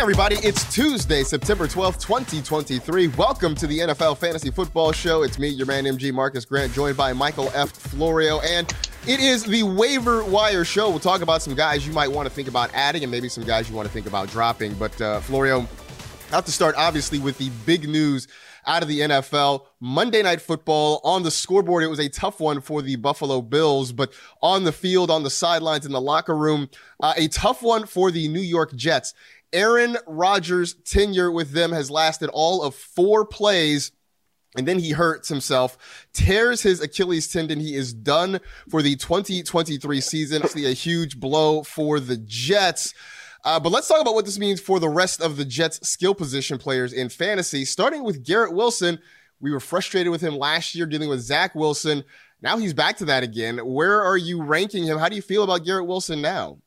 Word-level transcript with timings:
Everybody, 0.00 0.36
it's 0.36 0.64
Tuesday, 0.74 1.22
September 1.22 1.66
12th, 1.66 2.00
2023. 2.00 3.08
Welcome 3.08 3.54
to 3.54 3.66
the 3.66 3.80
NFL 3.80 4.16
Fantasy 4.16 4.50
Football 4.50 4.92
Show. 4.92 5.24
It's 5.24 5.38
me, 5.38 5.48
your 5.48 5.66
man, 5.66 5.84
MG 5.84 6.10
Marcas 6.10 6.48
Grant, 6.48 6.72
joined 6.72 6.96
by 6.96 7.12
Michael 7.12 7.50
F. 7.52 7.70
Florio. 7.70 8.40
And 8.40 8.72
it 9.06 9.20
is 9.20 9.44
the 9.44 9.62
waiver 9.62 10.24
wire 10.24 10.64
show. 10.64 10.88
We'll 10.88 11.00
talk 11.00 11.20
about 11.20 11.42
some 11.42 11.54
guys 11.54 11.86
you 11.86 11.92
might 11.92 12.10
want 12.10 12.26
to 12.26 12.34
think 12.34 12.48
about 12.48 12.70
adding 12.72 13.02
and 13.02 13.10
maybe 13.10 13.28
some 13.28 13.44
guys 13.44 13.68
you 13.68 13.76
want 13.76 13.88
to 13.88 13.92
think 13.92 14.06
about 14.06 14.30
dropping. 14.30 14.72
But, 14.76 14.98
uh, 15.02 15.20
Florio, 15.20 15.68
I 16.30 16.36
have 16.36 16.46
to 16.46 16.52
start, 16.52 16.76
obviously, 16.78 17.18
with 17.18 17.36
the 17.36 17.50
big 17.66 17.86
news 17.86 18.26
out 18.66 18.82
of 18.82 18.88
the 18.88 19.00
NFL. 19.00 19.66
Monday 19.80 20.22
Night 20.22 20.40
Football 20.40 21.00
on 21.04 21.24
the 21.24 21.30
scoreboard, 21.30 21.82
it 21.82 21.88
was 21.88 21.98
a 21.98 22.08
tough 22.08 22.40
one 22.40 22.60
for 22.60 22.82
the 22.82 22.96
Buffalo 22.96 23.42
Bills, 23.42 23.92
but 23.92 24.12
on 24.42 24.64
the 24.64 24.72
field, 24.72 25.10
on 25.10 25.22
the 25.24 25.30
sidelines, 25.30 25.84
in 25.84 25.92
the 25.92 26.00
locker 26.00 26.36
room, 26.36 26.70
uh, 27.00 27.14
a 27.16 27.28
tough 27.28 27.62
one 27.62 27.86
for 27.86 28.10
the 28.10 28.28
New 28.28 28.40
York 28.40 28.74
Jets. 28.74 29.14
Aaron 29.52 29.96
Rodgers' 30.06 30.74
tenure 30.74 31.30
with 31.30 31.52
them 31.52 31.72
has 31.72 31.90
lasted 31.90 32.30
all 32.30 32.62
of 32.62 32.74
four 32.74 33.24
plays. 33.24 33.92
And 34.56 34.66
then 34.66 34.80
he 34.80 34.90
hurts 34.90 35.28
himself, 35.28 36.06
tears 36.12 36.62
his 36.62 36.80
Achilles 36.80 37.32
tendon. 37.32 37.60
He 37.60 37.76
is 37.76 37.94
done 37.94 38.40
for 38.68 38.82
the 38.82 38.96
2023 38.96 40.00
season. 40.00 40.38
Obviously, 40.38 40.66
a 40.66 40.72
huge 40.72 41.20
blow 41.20 41.62
for 41.62 42.00
the 42.00 42.16
Jets. 42.16 42.92
Uh, 43.44 43.60
but 43.60 43.70
let's 43.70 43.86
talk 43.86 44.00
about 44.00 44.14
what 44.14 44.24
this 44.24 44.40
means 44.40 44.60
for 44.60 44.80
the 44.80 44.88
rest 44.88 45.22
of 45.22 45.36
the 45.36 45.44
Jets' 45.44 45.88
skill 45.88 46.14
position 46.14 46.58
players 46.58 46.92
in 46.92 47.08
fantasy, 47.08 47.64
starting 47.64 48.02
with 48.02 48.24
Garrett 48.24 48.52
Wilson. 48.52 48.98
We 49.38 49.52
were 49.52 49.60
frustrated 49.60 50.10
with 50.10 50.20
him 50.20 50.36
last 50.36 50.74
year 50.74 50.84
dealing 50.84 51.08
with 51.08 51.20
Zach 51.20 51.54
Wilson. 51.54 52.04
Now 52.42 52.58
he's 52.58 52.74
back 52.74 52.96
to 52.98 53.04
that 53.06 53.22
again. 53.22 53.58
Where 53.58 54.02
are 54.02 54.16
you 54.16 54.42
ranking 54.42 54.84
him? 54.84 54.98
How 54.98 55.08
do 55.08 55.16
you 55.16 55.22
feel 55.22 55.44
about 55.44 55.64
Garrett 55.64 55.86
Wilson 55.86 56.20
now? 56.20 56.58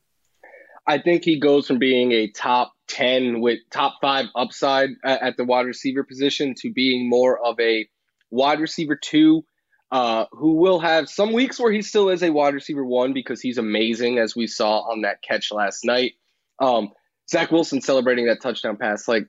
I 0.86 0.98
think 1.00 1.24
he 1.24 1.40
goes 1.40 1.68
from 1.68 1.80
being 1.80 2.12
a 2.12 2.30
top 2.32 2.74
10 2.90 3.42
with 3.42 3.60
top 3.72 3.96
five 4.02 4.26
upside 4.36 4.90
at, 5.04 5.38
the 5.38 5.46
wide 5.46 5.66
receiver 5.66 6.04
position 6.04 6.56
to 6.58 6.72
being 6.72 7.10
more 7.10 7.40
of 7.40 7.60
a 7.60 7.88
wide 8.32 8.60
receiver 8.60 8.96
two, 9.02 9.46
uh, 9.92 10.26
who 10.32 10.56
will 10.56 10.80
have 10.80 11.08
some 11.08 11.32
weeks 11.32 11.60
where 11.60 11.72
he 11.72 11.82
still 11.82 12.10
is 12.10 12.24
a 12.24 12.32
wide 12.32 12.54
receiver 12.54 12.84
one 12.84 13.14
because 13.14 13.40
he's 13.40 13.58
amazing, 13.58 14.18
as 14.18 14.36
we 14.36 14.48
saw 14.48 14.80
on 14.80 15.02
that 15.02 15.22
catch 15.22 15.52
last 15.52 15.86
night. 15.86 16.14
Um, 16.60 16.90
Zach 17.30 17.52
Wilson 17.52 17.82
celebrating 17.82 18.26
that 18.28 18.42
touchdown 18.42 18.76
pass, 18.78 19.08
like, 19.08 19.28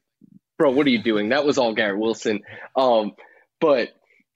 bro, 0.59 0.71
what 0.71 0.87
are 0.87 0.91
you 0.91 1.03
doing? 1.03 1.29
That 1.29 1.45
was 1.45 1.59
all 1.59 1.75
Garrett 1.75 1.99
Wilson. 1.99 2.41
Um, 2.77 3.13
but 3.61 3.91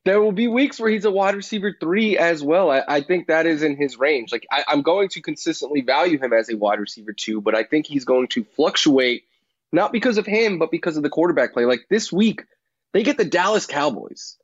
there 0.08 0.20
will 0.20 0.32
be 0.32 0.48
weeks 0.48 0.80
where 0.80 0.90
he's 0.90 1.04
a 1.04 1.10
wide 1.10 1.34
receiver 1.34 1.76
three 1.78 2.16
as 2.16 2.42
well. 2.42 2.70
I, 2.70 2.82
I 2.88 3.00
think 3.02 3.26
that 3.26 3.46
is 3.46 3.62
in 3.62 3.76
his 3.76 3.98
range. 3.98 4.32
Like 4.32 4.46
I, 4.50 4.64
I'm 4.66 4.82
going 4.82 5.08
to 5.10 5.20
consistently 5.20 5.82
value 5.82 6.18
him 6.18 6.32
as 6.32 6.48
a 6.48 6.56
wide 6.56 6.80
receiver 6.80 7.12
two, 7.12 7.40
but 7.40 7.54
I 7.54 7.64
think 7.64 7.86
he's 7.86 8.04
going 8.04 8.28
to 8.28 8.44
fluctuate 8.44 9.24
not 9.70 9.92
because 9.92 10.16
of 10.16 10.26
him, 10.26 10.58
but 10.58 10.70
because 10.70 10.96
of 10.96 11.02
the 11.02 11.10
quarterback 11.10 11.52
play. 11.52 11.66
Like 11.66 11.86
this 11.90 12.12
week, 12.12 12.44
they 12.92 13.02
get 13.02 13.18
the 13.18 13.24
Dallas 13.24 13.66
Cowboys. 13.66 14.36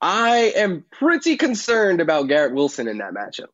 I 0.00 0.52
am 0.56 0.84
pretty 0.90 1.36
concerned 1.36 2.00
about 2.00 2.28
Garrett 2.28 2.54
Wilson 2.54 2.86
in 2.86 2.98
that 2.98 3.12
matchup. 3.12 3.48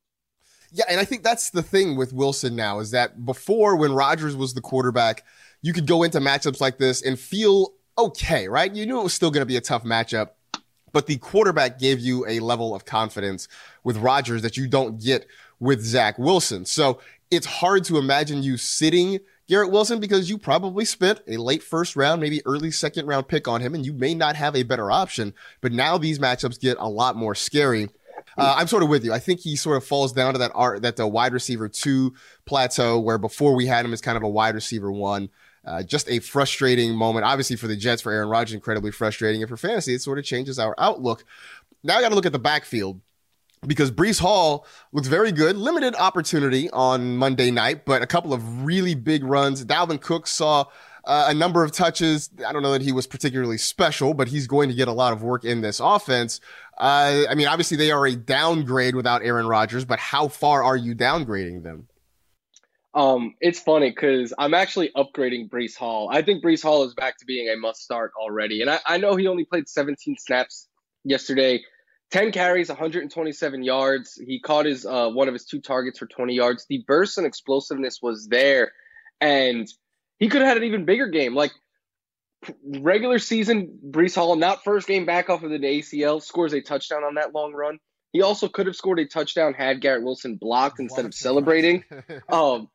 Yeah, 0.72 0.84
and 0.88 1.00
I 1.00 1.04
think 1.04 1.22
that's 1.22 1.50
the 1.50 1.62
thing 1.62 1.96
with 1.96 2.12
Wilson 2.12 2.56
now 2.56 2.80
is 2.80 2.90
that 2.92 3.24
before 3.24 3.76
when 3.76 3.92
Rodgers 3.92 4.34
was 4.34 4.54
the 4.54 4.60
quarterback, 4.60 5.24
you 5.60 5.72
could 5.72 5.86
go 5.86 6.02
into 6.02 6.18
matchups 6.18 6.60
like 6.60 6.78
this 6.78 7.02
and 7.02 7.18
feel 7.18 7.74
okay, 7.96 8.48
right? 8.48 8.74
You 8.74 8.86
knew 8.86 9.00
it 9.00 9.04
was 9.04 9.14
still 9.14 9.30
going 9.30 9.42
to 9.42 9.46
be 9.46 9.56
a 9.56 9.60
tough 9.60 9.84
matchup, 9.84 10.30
but 10.92 11.06
the 11.06 11.18
quarterback 11.18 11.78
gave 11.78 12.00
you 12.00 12.26
a 12.26 12.40
level 12.40 12.74
of 12.74 12.84
confidence 12.84 13.48
with 13.84 13.96
Rodgers 13.96 14.42
that 14.42 14.56
you 14.56 14.68
don't 14.68 15.00
get 15.00 15.26
with 15.58 15.82
Zach 15.82 16.18
Wilson. 16.18 16.64
So 16.64 17.00
it's 17.30 17.46
hard 17.46 17.84
to 17.84 17.98
imagine 17.98 18.42
you 18.42 18.56
sitting 18.56 19.20
Garrett 19.48 19.70
Wilson 19.70 20.00
because 20.00 20.30
you 20.30 20.38
probably 20.38 20.84
spent 20.84 21.20
a 21.26 21.36
late 21.36 21.62
first 21.62 21.96
round, 21.96 22.20
maybe 22.20 22.40
early 22.46 22.70
second 22.70 23.06
round 23.06 23.28
pick 23.28 23.48
on 23.48 23.60
him, 23.60 23.74
and 23.74 23.84
you 23.84 23.92
may 23.92 24.14
not 24.14 24.36
have 24.36 24.56
a 24.56 24.62
better 24.62 24.90
option. 24.90 25.34
But 25.60 25.72
now 25.72 25.98
these 25.98 26.18
matchups 26.18 26.60
get 26.60 26.76
a 26.78 26.88
lot 26.88 27.16
more 27.16 27.34
scary. 27.34 27.88
Uh, 28.38 28.54
I'm 28.56 28.66
sort 28.66 28.82
of 28.82 28.88
with 28.88 29.04
you. 29.04 29.12
I 29.12 29.18
think 29.18 29.40
he 29.40 29.56
sort 29.56 29.76
of 29.76 29.84
falls 29.84 30.12
down 30.12 30.32
to 30.32 30.38
that 30.38 30.52
art 30.54 30.82
that 30.82 30.96
the 30.96 31.06
wide 31.06 31.32
receiver 31.32 31.68
two 31.68 32.14
plateau 32.44 32.98
where 32.98 33.18
before 33.18 33.54
we 33.54 33.66
had 33.66 33.84
him 33.84 33.92
as 33.92 34.00
kind 34.00 34.16
of 34.16 34.22
a 34.22 34.28
wide 34.28 34.54
receiver 34.54 34.90
one. 34.90 35.28
Uh, 35.64 35.82
just 35.82 36.08
a 36.10 36.18
frustrating 36.18 36.94
moment, 36.94 37.24
obviously 37.24 37.56
for 37.56 37.68
the 37.68 37.76
Jets, 37.76 38.02
for 38.02 38.10
Aaron 38.10 38.28
Rodgers, 38.28 38.54
incredibly 38.54 38.90
frustrating, 38.90 39.42
and 39.42 39.48
for 39.48 39.56
fantasy, 39.56 39.94
it 39.94 40.02
sort 40.02 40.18
of 40.18 40.24
changes 40.24 40.58
our 40.58 40.74
outlook. 40.78 41.24
Now 41.84 41.98
I 41.98 42.00
got 42.00 42.08
to 42.08 42.14
look 42.14 42.26
at 42.26 42.32
the 42.32 42.38
backfield 42.38 43.00
because 43.66 43.90
Breece 43.90 44.20
Hall 44.20 44.66
looks 44.92 45.08
very 45.08 45.30
good. 45.30 45.56
Limited 45.56 45.94
opportunity 45.94 46.68
on 46.70 47.16
Monday 47.16 47.50
night, 47.50 47.84
but 47.84 48.02
a 48.02 48.06
couple 48.06 48.32
of 48.32 48.64
really 48.64 48.94
big 48.94 49.24
runs. 49.24 49.64
Dalvin 49.64 50.00
Cook 50.00 50.26
saw 50.26 50.64
uh, 51.04 51.26
a 51.28 51.34
number 51.34 51.64
of 51.64 51.72
touches. 51.72 52.30
I 52.46 52.52
don't 52.52 52.62
know 52.62 52.72
that 52.72 52.82
he 52.82 52.92
was 52.92 53.06
particularly 53.06 53.58
special, 53.58 54.14
but 54.14 54.28
he's 54.28 54.46
going 54.46 54.68
to 54.68 54.74
get 54.74 54.88
a 54.88 54.92
lot 54.92 55.12
of 55.12 55.22
work 55.22 55.44
in 55.44 55.60
this 55.60 55.80
offense. 55.80 56.40
Uh, 56.78 57.22
I 57.28 57.34
mean, 57.34 57.46
obviously 57.46 57.76
they 57.76 57.90
are 57.90 58.06
a 58.06 58.16
downgrade 58.16 58.94
without 58.94 59.24
Aaron 59.24 59.46
Rodgers, 59.46 59.84
but 59.84 59.98
how 59.98 60.28
far 60.28 60.64
are 60.64 60.76
you 60.76 60.94
downgrading 60.94 61.62
them? 61.62 61.88
Um, 62.94 63.34
it's 63.40 63.58
funny 63.58 63.90
because 63.90 64.34
I'm 64.38 64.54
actually 64.54 64.90
upgrading 64.94 65.48
Breece 65.48 65.76
Hall. 65.76 66.10
I 66.12 66.22
think 66.22 66.44
Breece 66.44 66.62
Hall 66.62 66.84
is 66.84 66.94
back 66.94 67.18
to 67.18 67.24
being 67.24 67.48
a 67.48 67.56
must 67.56 67.80
start 67.80 68.12
already. 68.20 68.60
And 68.60 68.70
I, 68.70 68.80
I 68.86 68.98
know 68.98 69.16
he 69.16 69.28
only 69.28 69.44
played 69.44 69.68
17 69.68 70.16
snaps 70.18 70.68
yesterday, 71.04 71.62
10 72.10 72.32
carries, 72.32 72.68
127 72.68 73.62
yards. 73.62 74.20
He 74.22 74.40
caught 74.40 74.66
his 74.66 74.84
uh, 74.84 75.08
one 75.08 75.28
of 75.28 75.34
his 75.34 75.46
two 75.46 75.60
targets 75.60 75.98
for 75.98 76.06
20 76.06 76.34
yards. 76.34 76.66
The 76.68 76.84
burst 76.86 77.16
and 77.16 77.26
explosiveness 77.26 78.00
was 78.02 78.28
there. 78.28 78.72
And 79.20 79.66
he 80.18 80.28
could 80.28 80.42
have 80.42 80.48
had 80.48 80.56
an 80.58 80.64
even 80.64 80.84
bigger 80.84 81.08
game. 81.08 81.34
Like 81.34 81.52
regular 82.62 83.18
season, 83.18 83.78
Breece 83.90 84.16
Hall, 84.16 84.36
not 84.36 84.64
first 84.64 84.86
game 84.86 85.06
back 85.06 85.30
off 85.30 85.42
of 85.42 85.50
the 85.50 85.58
ACL, 85.58 86.22
scores 86.22 86.52
a 86.52 86.60
touchdown 86.60 87.04
on 87.04 87.14
that 87.14 87.34
long 87.34 87.54
run. 87.54 87.78
He 88.12 88.20
also 88.20 88.48
could 88.48 88.66
have 88.66 88.76
scored 88.76 88.98
a 88.98 89.06
touchdown 89.06 89.54
had 89.54 89.80
Garrett 89.80 90.02
Wilson 90.02 90.36
blocked 90.36 90.80
instead 90.80 91.06
of 91.06 91.14
celebrating. 91.14 91.84
um, 92.28 92.68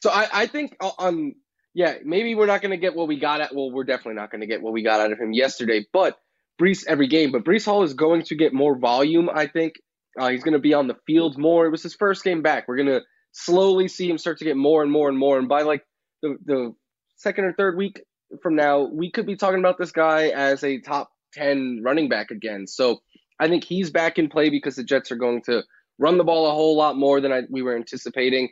so 0.00 0.10
I, 0.10 0.28
I 0.32 0.46
think 0.46 0.76
on 0.80 1.34
yeah, 1.74 1.94
maybe 2.04 2.34
we're 2.34 2.46
not 2.46 2.60
going 2.60 2.72
to 2.72 2.76
get 2.76 2.96
what 2.96 3.08
we 3.08 3.20
got 3.20 3.40
at. 3.40 3.54
Well, 3.54 3.70
we're 3.70 3.84
definitely 3.84 4.14
not 4.14 4.30
going 4.30 4.40
to 4.40 4.46
get 4.46 4.62
what 4.62 4.72
we 4.72 4.82
got 4.82 5.00
out 5.00 5.12
of 5.12 5.18
him 5.18 5.32
yesterday. 5.32 5.86
But 5.92 6.18
Breece 6.60 6.84
every 6.86 7.06
game, 7.06 7.30
but 7.30 7.44
Breece 7.44 7.66
Hall 7.66 7.82
is 7.84 7.94
going 7.94 8.22
to 8.24 8.34
get 8.34 8.52
more 8.52 8.76
volume. 8.76 9.28
I 9.32 9.46
think 9.46 9.74
uh, 10.18 10.28
he's 10.28 10.42
going 10.42 10.54
to 10.54 10.58
be 10.58 10.74
on 10.74 10.88
the 10.88 10.96
field 11.06 11.38
more. 11.38 11.66
It 11.66 11.70
was 11.70 11.82
his 11.82 11.94
first 11.94 12.24
game 12.24 12.42
back. 12.42 12.66
We're 12.66 12.76
going 12.76 12.88
to 12.88 13.02
slowly 13.32 13.86
see 13.88 14.08
him 14.10 14.18
start 14.18 14.38
to 14.38 14.44
get 14.44 14.56
more 14.56 14.82
and 14.82 14.90
more 14.90 15.08
and 15.08 15.16
more. 15.16 15.38
And 15.38 15.48
by 15.48 15.62
like 15.62 15.84
the 16.22 16.36
the 16.44 16.74
second 17.16 17.44
or 17.44 17.52
third 17.52 17.76
week 17.76 18.02
from 18.42 18.56
now, 18.56 18.80
we 18.82 19.10
could 19.10 19.26
be 19.26 19.36
talking 19.36 19.60
about 19.60 19.78
this 19.78 19.92
guy 19.92 20.28
as 20.28 20.64
a 20.64 20.80
top 20.80 21.10
10 21.34 21.82
running 21.84 22.08
back 22.08 22.30
again. 22.30 22.66
So 22.66 22.98
I 23.38 23.48
think 23.48 23.64
he's 23.64 23.90
back 23.90 24.18
in 24.18 24.28
play 24.28 24.50
because 24.50 24.76
the 24.76 24.84
Jets 24.84 25.12
are 25.12 25.16
going 25.16 25.42
to 25.42 25.62
run 25.98 26.18
the 26.18 26.24
ball 26.24 26.46
a 26.46 26.54
whole 26.54 26.76
lot 26.76 26.96
more 26.96 27.20
than 27.20 27.32
I, 27.32 27.42
we 27.50 27.62
were 27.62 27.76
anticipating. 27.76 28.48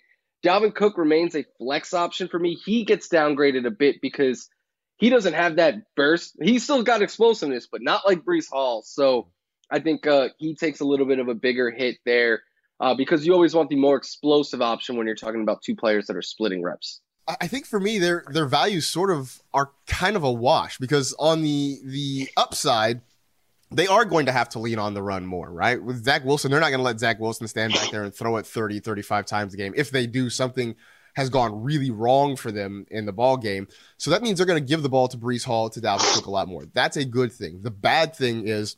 Dalvin 0.47 0.73
Cook 0.73 0.97
remains 0.97 1.35
a 1.35 1.45
flex 1.59 1.93
option 1.93 2.29
for 2.29 2.39
me. 2.39 2.55
He 2.55 2.85
gets 2.85 3.09
downgraded 3.09 3.67
a 3.67 3.71
bit 3.71 3.97
because 4.01 4.49
he 4.97 5.11
doesn't 5.11 5.33
have 5.33 5.57
that 5.57 5.75
burst. 5.97 6.37
He's 6.41 6.63
still 6.63 6.85
got 6.85 7.03
explosiveness, 7.03 7.67
but 7.71 7.83
not 7.83 8.07
like 8.07 8.25
Breece 8.25 8.49
Hall. 8.49 8.83
So 8.83 9.27
I 9.71 9.81
think 9.81 10.07
uh, 10.07 10.29
he 10.39 10.55
takes 10.55 10.79
a 10.79 10.85
little 10.85 11.07
bit 11.07 11.19
of 11.19 11.27
a 11.27 11.35
bigger 11.35 11.73
hit 11.73 11.97
there 12.07 12.43
uh, 12.79 12.95
because 12.95 13.27
you 13.27 13.33
always 13.33 13.55
want 13.57 13.71
the 13.71 13.77
more 13.77 13.97
explosive 13.97 14.63
option 14.63 14.97
when 14.97 15.09
you're 15.09 15.17
talking 15.17 15.43
about 15.43 15.63
two 15.63 15.75
players 15.75 16.07
that 16.07 16.17
are 16.17 16.23
splitting 16.23 16.63
reps. 16.63 17.01
I 17.29 17.49
think 17.49 17.67
for 17.67 17.81
me, 17.81 17.99
their 17.99 18.23
their 18.29 18.47
values 18.47 18.87
sort 18.87 19.11
of 19.11 19.43
are 19.53 19.73
kind 19.89 20.15
of 20.15 20.23
a 20.23 20.31
wash 20.31 20.79
because 20.79 21.13
on 21.19 21.43
the 21.43 21.81
the 21.85 22.29
upside, 22.37 23.01
they 23.71 23.87
are 23.87 24.05
going 24.05 24.27
to 24.27 24.33
have 24.33 24.49
to 24.51 24.59
lean 24.59 24.79
on 24.79 24.95
the 24.95 25.03
run 25.03 25.27
more, 25.27 25.51
right? 25.51 25.83
With 25.83 26.05
Zach 26.05 26.25
Wilson, 26.25 26.51
they're 26.51 26.61
not 26.61 26.69
going 26.69 26.79
to 26.79 26.85
let 26.85 27.01
Zach 27.01 27.19
Wilson 27.19 27.49
stand 27.49 27.73
back 27.73 27.91
there 27.91 28.05
and 28.05 28.15
throw 28.15 28.37
it 28.37 28.47
30, 28.47 28.81
35 28.81 29.27
times 29.27 29.55
a 29.55 29.57
game. 29.57 29.75
If 29.77 29.91
they 29.91 30.07
do, 30.07 30.31
something 30.31 30.77
has 31.15 31.31
gone 31.31 31.63
really 31.63 31.91
wrong 31.91 32.37
for 32.37 32.53
them 32.53 32.87
in 32.91 33.07
the 33.07 33.13
ball 33.13 33.37
game. 33.37 33.67
So 33.97 34.11
that 34.11 34.23
means 34.23 34.39
they're 34.39 34.47
going 34.47 34.63
to 34.63 34.69
give 34.69 34.83
the 34.83 34.89
ball 34.89 35.09
to 35.09 35.17
Breece 35.17 35.45
Hall, 35.45 35.71
to 35.71 35.81
Dalvin 35.81 36.15
Cook 36.15 36.27
a 36.27 36.31
lot 36.31 36.47
more. 36.47 36.67
That's 36.73 36.97
a 36.97 37.05
good 37.05 37.33
thing. 37.33 37.63
The 37.63 37.71
bad 37.71 38.15
thing 38.15 38.47
is 38.47 38.77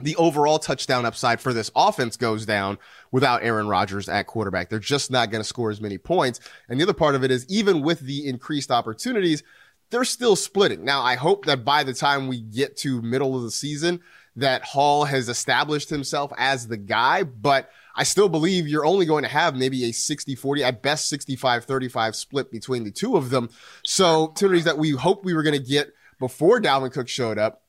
the 0.00 0.16
overall 0.16 0.58
touchdown 0.58 1.06
upside 1.06 1.40
for 1.40 1.52
this 1.52 1.70
offense 1.76 2.16
goes 2.16 2.44
down 2.44 2.78
without 3.12 3.44
Aaron 3.44 3.68
Rodgers 3.68 4.08
at 4.08 4.26
quarterback. 4.26 4.68
They're 4.68 4.78
just 4.80 5.10
not 5.10 5.30
going 5.30 5.40
to 5.40 5.48
score 5.48 5.70
as 5.70 5.80
many 5.80 5.98
points. 5.98 6.40
And 6.68 6.78
the 6.78 6.84
other 6.84 6.92
part 6.92 7.14
of 7.14 7.22
it 7.22 7.30
is 7.30 7.46
even 7.48 7.82
with 7.82 8.00
the 8.00 8.26
increased 8.26 8.72
opportunities, 8.72 9.44
they're 9.92 10.04
still 10.04 10.34
splitting. 10.34 10.84
Now, 10.84 11.02
I 11.02 11.14
hope 11.14 11.44
that 11.44 11.64
by 11.64 11.84
the 11.84 11.94
time 11.94 12.26
we 12.26 12.40
get 12.40 12.76
to 12.78 13.00
middle 13.02 13.36
of 13.36 13.42
the 13.42 13.50
season, 13.50 14.00
that 14.34 14.64
Hall 14.64 15.04
has 15.04 15.28
established 15.28 15.90
himself 15.90 16.32
as 16.38 16.66
the 16.66 16.78
guy, 16.78 17.22
but 17.22 17.70
I 17.94 18.04
still 18.04 18.30
believe 18.30 18.66
you're 18.66 18.86
only 18.86 19.04
going 19.04 19.24
to 19.24 19.28
have 19.28 19.54
maybe 19.54 19.84
a 19.84 19.92
60 19.92 20.34
40, 20.34 20.64
at 20.64 20.82
best 20.82 21.08
65 21.10 21.66
35 21.66 22.16
split 22.16 22.50
between 22.50 22.84
the 22.84 22.90
two 22.90 23.16
of 23.16 23.28
them. 23.30 23.50
So, 23.84 24.24
opportunities 24.24 24.64
that 24.64 24.78
we 24.78 24.90
hope 24.90 25.24
we 25.24 25.34
were 25.34 25.42
going 25.42 25.58
to 25.58 25.64
get 25.64 25.92
before 26.18 26.60
Dalvin 26.60 26.90
Cook 26.90 27.08
showed 27.08 27.38
up 27.38 27.62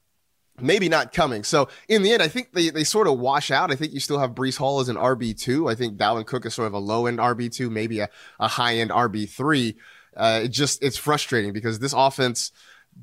maybe 0.62 0.88
not 0.88 1.14
coming. 1.14 1.44
So 1.44 1.68
in 1.88 2.04
the 2.04 2.12
end, 2.12 2.22
I 2.22 2.28
think 2.28 2.54
they, 2.54 2.70
they 2.70 2.84
sort 2.84 3.08
of 3.08 3.18
wash 3.18 3.50
out. 3.50 3.72
I 3.72 3.76
think 3.76 3.92
you 3.92 4.00
still 4.00 4.20
have 4.20 4.32
Breece 4.36 4.58
Hall 4.58 4.80
as 4.80 4.88
an 4.90 4.98
RB2. 4.98 5.70
I 5.70 5.74
think 5.74 5.98
Dalvin 5.98 6.28
Cook 6.28 6.46
is 6.46 6.54
sort 6.54 6.68
of 6.68 6.74
a 6.74 6.80
low 6.80 7.08
end 7.08 7.18
RB2, 7.18 7.72
maybe 7.72 8.00
a, 8.00 8.10
a 8.40 8.48
high 8.48 8.76
end 8.78 8.92
RB3. 8.92 9.76
Uh, 10.16 10.42
it 10.44 10.50
just, 10.50 10.84
it's 10.84 10.98
frustrating 10.98 11.54
because 11.54 11.80
this 11.80 11.94
offense, 11.94 12.52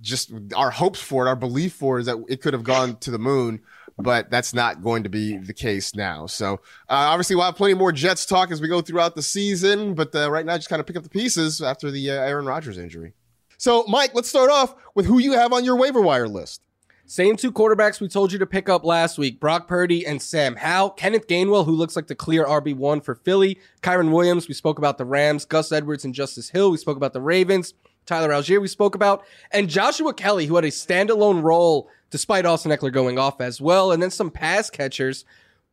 just 0.01 0.33
our 0.55 0.71
hopes 0.71 1.01
for 1.01 1.27
it, 1.27 1.29
our 1.29 1.37
belief 1.37 1.75
for 1.75 1.99
it 1.99 2.03
is 2.03 2.07
that 2.07 2.25
it 2.29 2.41
could 2.41 2.53
have 2.53 2.65
gone 2.65 2.97
to 2.99 3.11
the 3.11 3.19
moon. 3.19 3.61
But 3.99 4.31
that's 4.31 4.55
not 4.55 4.83
going 4.83 5.03
to 5.03 5.11
be 5.11 5.37
the 5.37 5.53
case 5.53 5.95
now. 5.95 6.25
So 6.25 6.55
uh, 6.89 7.11
obviously, 7.13 7.37
we'll 7.37 7.45
have 7.45 7.57
plenty 7.57 7.75
more 7.75 7.93
Jets 7.93 8.25
talk 8.25 8.51
as 8.51 8.59
we 8.59 8.69
go 8.69 8.81
throughout 8.81 9.15
the 9.15 9.21
season. 9.21 9.93
But 9.93 10.15
uh, 10.15 10.31
right 10.31 10.47
now, 10.47 10.57
just 10.57 10.71
kind 10.71 10.81
of 10.81 10.87
pick 10.87 10.97
up 10.97 11.03
the 11.03 11.11
pieces 11.11 11.61
after 11.61 11.91
the 11.91 12.11
uh, 12.11 12.15
Aaron 12.15 12.47
Rodgers 12.47 12.79
injury. 12.79 13.13
So, 13.59 13.85
Mike, 13.89 14.15
let's 14.15 14.31
start 14.31 14.51
off 14.51 14.75
with 14.95 15.05
who 15.05 15.19
you 15.19 15.33
have 15.33 15.53
on 15.53 15.67
your 15.67 15.77
waiver 15.77 16.01
wire 16.01 16.29
list. 16.29 16.63
Same 17.11 17.35
two 17.35 17.51
quarterbacks 17.51 18.01
we 18.01 18.07
told 18.07 18.31
you 18.31 18.39
to 18.39 18.47
pick 18.47 18.69
up 18.69 18.85
last 18.85 19.19
week 19.19 19.41
Brock 19.41 19.67
Purdy 19.67 20.07
and 20.07 20.23
Sam 20.23 20.55
Howell. 20.55 20.91
Kenneth 20.91 21.27
Gainwell, 21.27 21.65
who 21.65 21.73
looks 21.73 21.97
like 21.97 22.07
the 22.07 22.15
clear 22.15 22.45
RB1 22.45 23.05
for 23.05 23.17
Philly. 23.17 23.59
Kyren 23.83 24.13
Williams, 24.13 24.47
we 24.47 24.55
spoke 24.55 24.79
about 24.79 24.97
the 24.97 25.05
Rams. 25.05 25.45
Gus 25.45 25.73
Edwards 25.73 26.05
and 26.05 26.15
Justice 26.15 26.51
Hill, 26.51 26.71
we 26.71 26.77
spoke 26.77 26.97
about 26.97 27.13
the 27.13 27.21
Ravens. 27.21 27.75
Tyler 28.07 28.29
Allgeier, 28.29 28.61
we 28.61 28.69
spoke 28.69 28.95
about. 28.95 29.25
And 29.51 29.69
Joshua 29.69 30.15
Kelley, 30.15 30.47
who 30.47 30.55
had 30.55 30.65
a 30.65 30.69
standalone 30.69 31.43
role 31.43 31.89
despite 32.11 32.47
Austin 32.47 32.71
Ekeler 32.71 32.93
going 32.93 33.19
off 33.19 33.41
as 33.41 33.61
well. 33.61 33.91
And 33.91 34.01
then 34.01 34.13
some 34.13 34.31
pass 34.31 34.71
catchers. 34.71 35.25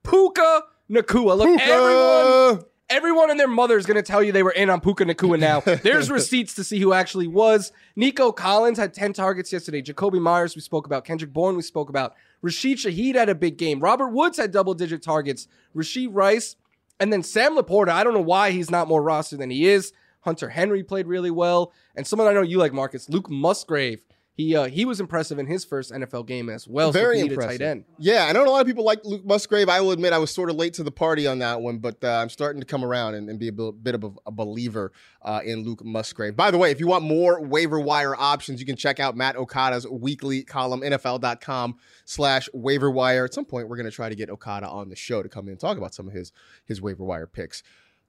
Puka 0.01 0.63
Nacua. 0.89 1.38
Look, 1.38 1.50
Puka! 1.50 1.63
everyone 1.63 2.66
Everyone 2.89 3.30
and 3.30 3.38
their 3.38 3.50
mother 3.50 3.78
is 3.78 3.86
going 3.86 3.98
to 3.98 4.01
tell 4.01 4.24
you 4.24 4.31
they 4.31 4.44
were 4.44 4.51
in 4.51 4.69
on 4.69 4.80
Puka 4.80 5.04
Nacua 5.04 5.38
now. 5.38 5.60
There's 5.84 6.10
receipts 6.10 6.54
to 6.56 6.63
see 6.63 6.80
who 6.80 6.94
actually 6.94 7.28
was. 7.28 7.74
Nico 7.98 8.31
Collins 8.31 8.78
had 8.78 8.94
10 8.94 9.12
targets 9.12 9.51
yesterday. 9.51 9.81
Jakobi 9.81 10.22
Meyers, 10.22 10.56
we 10.56 10.62
spoke 10.62 10.86
about. 10.86 11.04
Kendrick 11.04 11.34
Bourne, 11.34 11.57
we 11.57 11.63
spoke 11.63 11.89
about. 11.89 12.16
Rashid 12.42 12.78
Shaheed 12.78 13.16
had 13.16 13.28
a 13.28 13.36
big 13.36 13.57
game. 13.57 13.81
Robert 13.81 14.10
Woods 14.10 14.38
had 14.38 14.51
double 14.51 14.74
digit 14.74 15.01
targets. 15.01 15.50
Rashee 15.75 16.08
Rice. 16.10 16.56
And 16.98 17.12
then 17.12 17.24
Sam 17.24 17.58
LaPorta, 17.58 17.89
I 17.89 18.06
don't 18.06 18.13
know 18.13 18.22
why 18.22 18.51
he's 18.51 18.72
not 18.72 18.88
more 18.88 19.03
roster 19.03 19.36
than 19.36 19.50
he 19.50 19.67
is. 19.67 19.91
Hunter 20.22 20.50
Henry 20.50 20.82
played 20.82 21.08
really 21.08 21.32
well. 21.32 21.74
And 21.94 22.08
someone 22.08 22.29
I 22.29 22.34
know 22.34 22.41
you 22.41 22.58
like, 22.58 22.72
Marcas, 22.72 23.10
Luke 23.10 23.29
Musgrave 23.29 24.07
he 24.38 24.56
uh, 24.56 24.65
he 24.65 24.86
was 24.86 25.00
impressive 25.00 25.39
in 25.39 25.48
his 25.48 25.65
first 25.65 25.91
NFL 25.91 26.27
game 26.27 26.48
as 26.48 26.67
well. 26.67 26.91
Very 26.91 27.22
so 27.22 27.25
impressive. 27.25 27.60
Tight 27.60 27.65
end. 27.65 27.86
Yeah, 27.98 28.27
I 28.29 28.34
know 28.34 28.46
a 28.46 28.50
lot 28.50 28.62
of 28.62 28.67
people 28.67 28.86
like 28.86 29.03
Luke 29.03 29.25
Musgrave. 29.25 29.67
I 29.67 29.82
will 29.82 29.91
admit 29.91 30.13
I 30.13 30.20
was 30.20 30.29
sort 30.29 30.51
of 30.51 30.56
late 30.56 30.75
to 30.75 30.84
the 30.84 30.91
party 30.91 31.25
on 31.25 31.39
that 31.39 31.60
one, 31.60 31.79
but 31.79 32.03
uh, 32.03 32.20
I'm 32.22 32.29
starting 32.29 32.62
to 32.62 32.67
come 32.67 32.86
around 32.86 33.15
and, 33.15 33.32
and 33.32 33.39
be 33.39 33.48
a 33.48 33.51
bit 33.51 33.96
of 33.96 34.03
a, 34.03 34.12
a 34.27 34.32
believer 34.32 34.91
uh, 35.24 35.39
in 35.44 35.63
Luke 35.63 35.84
Musgrave. 35.84 36.36
By 36.36 36.51
the 36.51 36.60
way, 36.60 36.70
if 36.70 36.79
you 36.79 36.86
want 36.86 37.03
more 37.03 37.41
waiver 37.41 37.79
wire 37.79 38.15
options, 38.15 38.60
you 38.60 38.67
can 38.67 38.75
check 38.75 39.00
out 39.00 39.17
Matt 39.17 39.36
Okada's 39.38 39.88
weekly 39.88 40.44
column, 40.44 40.82
NFL.com 40.82 41.77
slash 42.06 42.48
waiver 42.53 42.91
wire. 42.91 43.25
At 43.25 43.34
some 43.34 43.46
point, 43.46 43.67
we're 43.67 43.77
going 43.77 43.89
to 43.89 43.96
try 43.96 44.08
to 44.08 44.15
get 44.15 44.29
Okada 44.29 44.67
on 44.67 44.89
the 44.89 44.96
show 44.96 45.24
to 45.24 45.29
come 45.29 45.48
in 45.48 45.53
and 45.53 45.60
talk 45.60 45.79
about 45.79 45.96
some 45.96 46.08
of 46.08 46.13
his 46.13 46.32
his 46.63 46.79
waiver 46.79 47.03
wire 47.03 47.25
picks. 47.25 47.63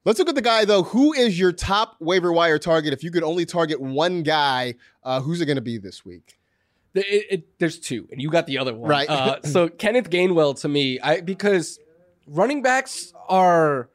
Let's 0.04 0.18
look 0.18 0.28
at 0.28 0.34
the 0.34 0.42
guy 0.42 0.64
though. 0.64 0.84
Who 0.84 1.12
is 1.12 1.38
your 1.38 1.52
top 1.52 1.96
waiver 2.00 2.32
wire 2.32 2.58
target? 2.58 2.92
If 2.92 3.02
you 3.02 3.10
could 3.10 3.22
only 3.22 3.44
target 3.44 3.80
one 3.80 4.22
guy, 4.22 4.74
uh, 5.02 5.20
who's 5.20 5.40
it 5.40 5.46
going 5.46 5.56
to 5.56 5.62
be 5.62 5.78
this 5.78 6.04
week? 6.04 6.38
It, 6.94 7.26
it, 7.30 7.58
there's 7.58 7.78
two, 7.78 8.08
and 8.10 8.20
you 8.20 8.30
got 8.30 8.46
the 8.46 8.58
other 8.58 8.74
one, 8.74 8.88
right? 8.88 9.08
Uh, 9.08 9.40
so 9.44 9.68
Kenneth 9.68 10.10
Gainwell 10.10 10.58
to 10.62 10.68
me, 10.68 10.98
I 11.00 11.20
because 11.20 11.78
running 12.26 12.62
backs 12.62 13.12
are. 13.28 13.90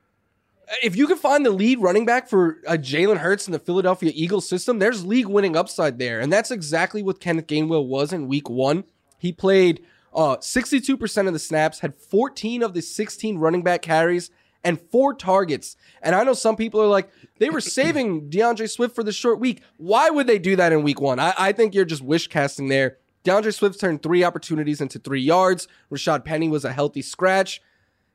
If 0.81 0.95
you 0.95 1.07
can 1.07 1.17
find 1.17 1.45
the 1.45 1.51
lead 1.51 1.79
running 1.81 2.05
back 2.05 2.27
for 2.29 2.57
a 2.65 2.77
Jalen 2.77 3.17
Hurts 3.17 3.47
in 3.47 3.51
the 3.51 3.59
Philadelphia 3.59 4.11
Eagles 4.15 4.47
system, 4.47 4.79
there's 4.79 5.05
league 5.05 5.27
winning 5.27 5.55
upside 5.55 5.99
there, 5.99 6.19
and 6.19 6.31
that's 6.31 6.51
exactly 6.51 7.03
what 7.03 7.19
Kenneth 7.19 7.47
Gainwell 7.47 7.85
was 7.85 8.13
in 8.13 8.27
Week 8.27 8.49
One. 8.49 8.85
He 9.19 9.31
played 9.31 9.83
uh, 10.15 10.37
62% 10.37 11.27
of 11.27 11.33
the 11.33 11.39
snaps, 11.39 11.79
had 11.79 11.95
14 11.95 12.63
of 12.63 12.73
the 12.73 12.81
16 12.81 13.37
running 13.37 13.61
back 13.61 13.81
carries, 13.81 14.31
and 14.63 14.79
four 14.91 15.13
targets. 15.13 15.75
And 16.01 16.15
I 16.15 16.23
know 16.23 16.33
some 16.33 16.55
people 16.55 16.81
are 16.81 16.87
like, 16.87 17.09
they 17.39 17.49
were 17.49 17.61
saving 17.79 18.29
D'Andre 18.29 18.67
Swift 18.67 18.95
for 18.95 19.03
the 19.03 19.11
short 19.11 19.39
week. 19.39 19.61
Why 19.77 20.09
would 20.09 20.27
they 20.27 20.39
do 20.39 20.55
that 20.55 20.71
in 20.71 20.83
week 20.83 21.01
one? 21.01 21.19
I, 21.19 21.33
I 21.37 21.51
think 21.51 21.73
you're 21.73 21.85
just 21.85 22.01
wish 22.01 22.27
casting 22.27 22.69
there. 22.69 22.97
D'Andre 23.23 23.51
Swift 23.51 23.79
turned 23.79 24.03
three 24.03 24.23
opportunities 24.23 24.81
into 24.81 24.99
three 24.99 25.21
yards. 25.21 25.67
Rashad 25.91 26.25
Penny 26.25 26.49
was 26.49 26.65
a 26.65 26.73
healthy 26.73 27.01
scratch. 27.01 27.61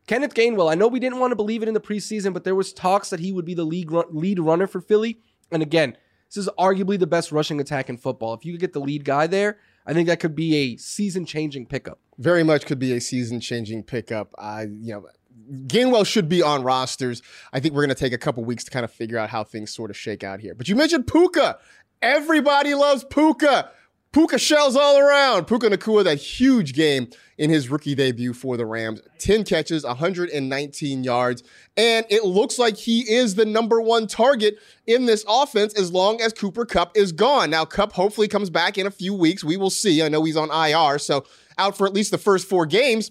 Kenneth 0.07 0.35
Gainwell, 0.35 0.71
I 0.71 0.75
know 0.75 0.89
we 0.89 1.01
didn't 1.01 1.19
want 1.19 1.33
to 1.33 1.37
believe 1.37 1.63
it 1.63 1.69
in 1.69 1.75
the 1.75 1.81
preseason, 1.81 2.33
but 2.33 2.45
there 2.45 2.55
was 2.55 2.73
talks 2.73 3.11
that 3.11 3.21
he 3.21 3.31
would 3.31 3.45
be 3.45 3.55
the 3.55 3.65
lead, 3.65 3.91
lead 4.11 4.39
runner 4.39 4.67
for 4.67 4.81
Philly. 4.81 5.21
And 5.51 5.63
again, 5.63 5.97
This 6.29 6.37
is 6.37 6.49
arguably 6.59 6.99
the 6.99 7.07
best 7.07 7.33
rushing 7.33 7.61
attack 7.61 7.89
in 7.89 7.97
football. 7.97 8.35
If 8.35 8.45
you 8.45 8.53
could 8.53 8.61
get 8.61 8.73
the 8.73 8.81
lead 8.81 9.05
guy 9.05 9.27
there, 9.27 9.59
I 9.87 9.95
think 9.95 10.09
that 10.09 10.21
could 10.21 10.35
be 10.35 10.55
a 10.57 10.77
season-changing 10.77 11.67
pickup. 11.67 11.99
Very 12.19 12.43
much 12.43 12.67
could 12.67 12.79
be 12.79 12.93
a 12.93 13.01
season-changing 13.01 13.85
pickup. 13.85 14.35
I, 14.39 14.63
you 14.63 14.93
know, 14.93 15.07
Gainwell 15.67 16.07
should 16.07 16.29
be 16.29 16.43
on 16.43 16.63
rosters. 16.63 17.23
I 17.53 17.61
think 17.61 17.75
we're 17.75 17.83
going 17.83 17.95
to 17.95 17.95
take 17.95 18.13
a 18.13 18.19
couple 18.19 18.45
weeks 18.45 18.65
to 18.65 18.71
kind 18.71 18.85
of 18.85 18.93
figure 18.93 19.19
out 19.19 19.31
how 19.31 19.45
things 19.45 19.73
sort 19.73 19.91
of 19.91 19.97
shake 19.97 20.25
out 20.25 20.41
here. 20.41 20.55
But 20.55 20.69
you 20.69 20.77
mentioned 20.77 21.07
Puka. 21.07 21.59
Everybody 22.03 22.75
loves 22.75 23.05
Puka. 23.05 23.71
Puka 24.13 24.39
shells 24.39 24.75
all 24.75 24.99
around. 24.99 25.47
Puka 25.47 25.69
Nacua, 25.69 26.03
that 26.05 26.17
huge 26.17 26.73
game 26.73 27.09
in 27.37 27.51
his 27.51 27.69
rookie 27.69 27.95
debut 27.95 28.33
for 28.33 28.57
the 28.57 28.65
Rams. 28.65 29.03
10 29.19 29.45
catches, 29.45 29.85
119 29.85 31.05
yards. 31.05 31.43
And 31.77 32.07
it 32.09 32.25
looks 32.25 32.59
like 32.59 32.77
he 32.77 33.01
is 33.01 33.35
the 33.35 33.45
number 33.45 33.83
one 33.83 34.07
target 34.07 34.57
in 34.87 35.05
this 35.05 35.25
offense 35.29 35.75
as 35.79 35.93
long 35.93 36.23
as 36.23 36.33
Cooper 36.33 36.65
Kupp 36.65 36.97
is 36.97 37.13
gone. 37.13 37.51
Now, 37.51 37.67
Kupp 37.67 37.93
hopefully 37.93 38.29
comes 38.29 38.49
back 38.49 38.79
in 38.79 38.87
a 38.87 38.91
few 38.91 39.13
weeks. 39.13 39.45
We 39.45 39.59
will 39.59 39.71
see. 39.71 40.03
I 40.03 40.09
know 40.09 40.25
he's 40.25 40.39
on 40.39 40.51
IR, 40.51 40.99
so 40.99 41.25
out 41.59 41.77
for 41.77 41.87
at 41.87 41.93
least 41.93 42.11
the 42.11 42.19
first 42.19 42.49
four 42.49 42.65
games. 42.65 43.11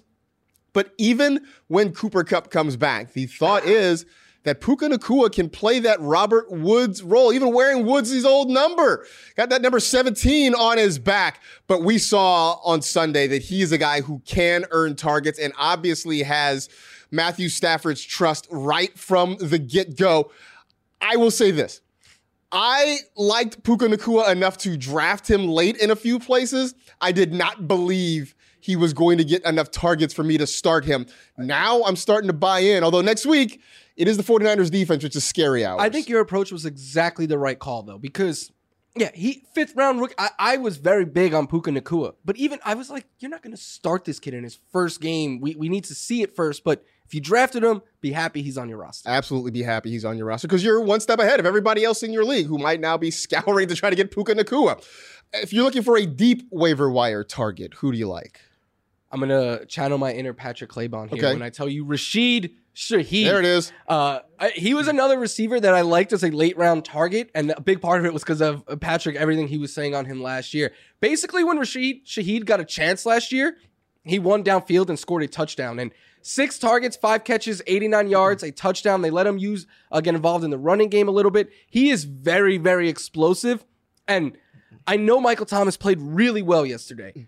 But 0.77 0.93
even 0.99 1.43
when 1.69 1.91
Cooper 1.91 2.23
Kupp 2.23 2.51
comes 2.51 2.77
back, 2.77 3.13
the 3.13 3.25
thought 3.25 3.65
is 3.65 4.05
that 4.43 4.61
Puka 4.61 4.87
Nacua 4.87 5.31
can 5.31 5.49
play 5.49 5.79
that 5.79 5.99
Robert 5.99 6.51
Woods 6.51 7.01
role, 7.01 7.33
even 7.33 7.51
wearing 7.51 7.83
Woods' 7.83 8.23
old 8.23 8.51
number. 8.51 9.03
Got 9.35 9.49
that 9.49 9.63
number 9.63 9.79
17 9.79 10.53
on 10.53 10.77
his 10.77 10.99
back. 10.99 11.41
But 11.65 11.81
we 11.81 11.97
saw 11.97 12.59
on 12.63 12.83
Sunday 12.83 13.25
that 13.25 13.41
he 13.41 13.63
is 13.63 13.71
a 13.71 13.79
guy 13.79 14.01
who 14.01 14.21
can 14.27 14.65
earn 14.69 14.95
targets 14.95 15.39
and 15.39 15.51
obviously 15.57 16.21
has 16.21 16.69
Matthew 17.09 17.49
Stafford's 17.49 18.03
trust 18.03 18.47
right 18.51 18.95
from 18.95 19.35
the 19.39 19.57
get 19.57 19.97
go. 19.97 20.29
I 21.01 21.15
will 21.15 21.31
say 21.31 21.49
this. 21.49 21.81
I 22.51 22.99
liked 23.15 23.63
Puka 23.63 23.87
Nacua 23.87 24.31
enough 24.31 24.59
to 24.59 24.77
draft 24.77 25.27
him 25.27 25.47
late 25.47 25.77
in 25.77 25.89
a 25.89 25.95
few 25.95 26.19
places. 26.19 26.75
I 27.01 27.13
did 27.13 27.33
not 27.33 27.67
believe 27.67 28.35
he 28.67 28.75
was 28.75 28.91
going 28.91 29.17
to 29.17 29.23
get 29.23 29.45
enough 29.45 29.71
targets 29.71 30.13
for 30.13 30.25
me 30.25 30.37
to 30.37 30.45
start 30.45 30.83
him. 30.83 31.05
Now 31.37 31.83
I'm 31.83 31.95
starting 31.95 32.27
to 32.27 32.33
buy 32.33 32.59
in, 32.59 32.83
although 32.83 32.99
next 32.99 33.25
week 33.25 33.61
it 33.95 34.09
is 34.09 34.17
the 34.17 34.23
49ers 34.23 34.69
defense, 34.69 35.03
which 35.03 35.15
is 35.15 35.23
scary 35.23 35.65
hours. 35.65 35.79
I 35.81 35.89
think 35.89 36.09
your 36.09 36.19
approach 36.19 36.51
was 36.51 36.65
exactly 36.65 37.25
the 37.25 37.37
right 37.37 37.57
call, 37.57 37.83
though, 37.83 37.97
because 37.97 38.51
yeah, 38.97 39.11
he 39.13 39.45
fifth 39.55 39.73
round 39.77 40.01
rookie. 40.01 40.15
I, 40.17 40.31
I 40.37 40.57
was 40.57 40.75
very 40.75 41.05
big 41.05 41.33
on 41.33 41.47
Puka 41.47 41.71
Nacua, 41.71 42.15
but 42.25 42.35
even 42.35 42.59
I 42.65 42.73
was 42.73 42.89
like, 42.89 43.05
you're 43.19 43.31
not 43.31 43.41
going 43.41 43.55
to 43.55 43.61
start 43.61 44.03
this 44.03 44.19
kid 44.19 44.33
in 44.33 44.43
his 44.43 44.59
first 44.73 44.99
game. 44.99 45.39
We 45.39 45.55
we 45.55 45.69
need 45.69 45.85
to 45.85 45.95
see 45.95 46.21
it 46.21 46.35
first. 46.35 46.65
But 46.65 46.83
if 47.05 47.13
you 47.13 47.21
drafted 47.21 47.63
him, 47.63 47.81
be 48.01 48.11
happy 48.11 48.41
he's 48.41 48.57
on 48.57 48.67
your 48.67 48.79
roster. 48.79 49.09
Absolutely 49.09 49.51
be 49.51 49.63
happy 49.63 49.91
he's 49.91 50.03
on 50.03 50.17
your 50.17 50.27
roster 50.27 50.49
because 50.49 50.61
you're 50.61 50.81
one 50.81 50.99
step 50.99 51.19
ahead 51.19 51.39
of 51.39 51.45
everybody 51.45 51.85
else 51.85 52.03
in 52.03 52.11
your 52.11 52.25
league 52.25 52.47
who 52.47 52.57
might 52.57 52.81
now 52.81 52.97
be 52.97 53.11
scouring 53.23 53.69
to 53.69 53.75
try 53.75 53.89
to 53.89 53.95
get 53.95 54.11
Puka 54.11 54.35
Nacua. 54.35 54.83
If 55.33 55.53
you're 55.53 55.63
looking 55.63 55.83
for 55.83 55.97
a 55.97 56.05
deep 56.05 56.47
waiver 56.51 56.89
wire 56.89 57.23
target, 57.23 57.75
who 57.75 57.91
do 57.91 57.97
you 57.97 58.07
like? 58.07 58.41
I'm 59.11 59.19
gonna 59.19 59.65
channel 59.65 59.97
my 59.97 60.11
inner 60.13 60.33
Patrick 60.33 60.69
Claybon 60.69 61.09
here 61.09 61.17
Okay. 61.23 61.33
when 61.33 61.41
I 61.41 61.49
tell 61.49 61.69
you 61.69 61.85
Rashid 61.85 62.51
Shaheed. 62.75 63.25
There 63.25 63.39
it 63.39 63.45
is. 63.45 63.71
Uh, 63.87 64.19
I, 64.39 64.49
he 64.49 64.73
was 64.73 64.87
another 64.87 65.17
receiver 65.17 65.59
that 65.59 65.73
I 65.73 65.81
liked 65.81 66.13
as 66.13 66.23
a 66.23 66.29
late 66.29 66.57
round 66.57 66.85
target, 66.85 67.31
and 67.33 67.51
a 67.51 67.61
big 67.61 67.81
part 67.81 67.99
of 67.99 68.05
it 68.05 68.13
was 68.13 68.21
because 68.23 68.41
of 68.41 68.63
uh, 68.67 68.75
Patrick, 68.75 69.15
everything 69.15 69.47
he 69.47 69.57
was 69.57 69.73
saying 69.73 69.95
on 69.95 70.05
him 70.05 70.21
last 70.21 70.53
year. 70.53 70.73
Basically, 70.99 71.43
when 71.43 71.57
Rashid 71.57 72.05
Shaheed 72.05 72.45
got 72.45 72.59
a 72.59 72.65
chance 72.65 73.05
last 73.05 73.31
year, 73.31 73.57
he 74.03 74.19
won 74.19 74.43
downfield 74.43 74.89
and 74.89 74.99
scored 74.99 75.23
a 75.23 75.27
touchdown. 75.27 75.79
And 75.79 75.91
six 76.21 76.59
targets, 76.59 76.95
five 76.95 77.23
catches, 77.23 77.61
89 77.65 78.09
yards, 78.09 78.43
a 78.43 78.51
touchdown. 78.51 79.01
They 79.01 79.09
let 79.09 79.25
him 79.25 79.37
use 79.37 79.65
uh, 79.91 80.01
get 80.01 80.13
involved 80.15 80.43
in 80.43 80.51
the 80.51 80.57
running 80.57 80.89
game 80.89 81.07
a 81.07 81.11
little 81.11 81.31
bit. 81.31 81.49
He 81.69 81.89
is 81.89 82.03
very, 82.03 82.57
very 82.57 82.89
explosive, 82.89 83.65
and 84.07 84.37
I 84.85 84.97
know 84.97 85.19
Michael 85.19 85.45
Thomas 85.47 85.77
played 85.77 85.99
really 86.01 86.41
well 86.43 86.65
yesterday. 86.65 87.27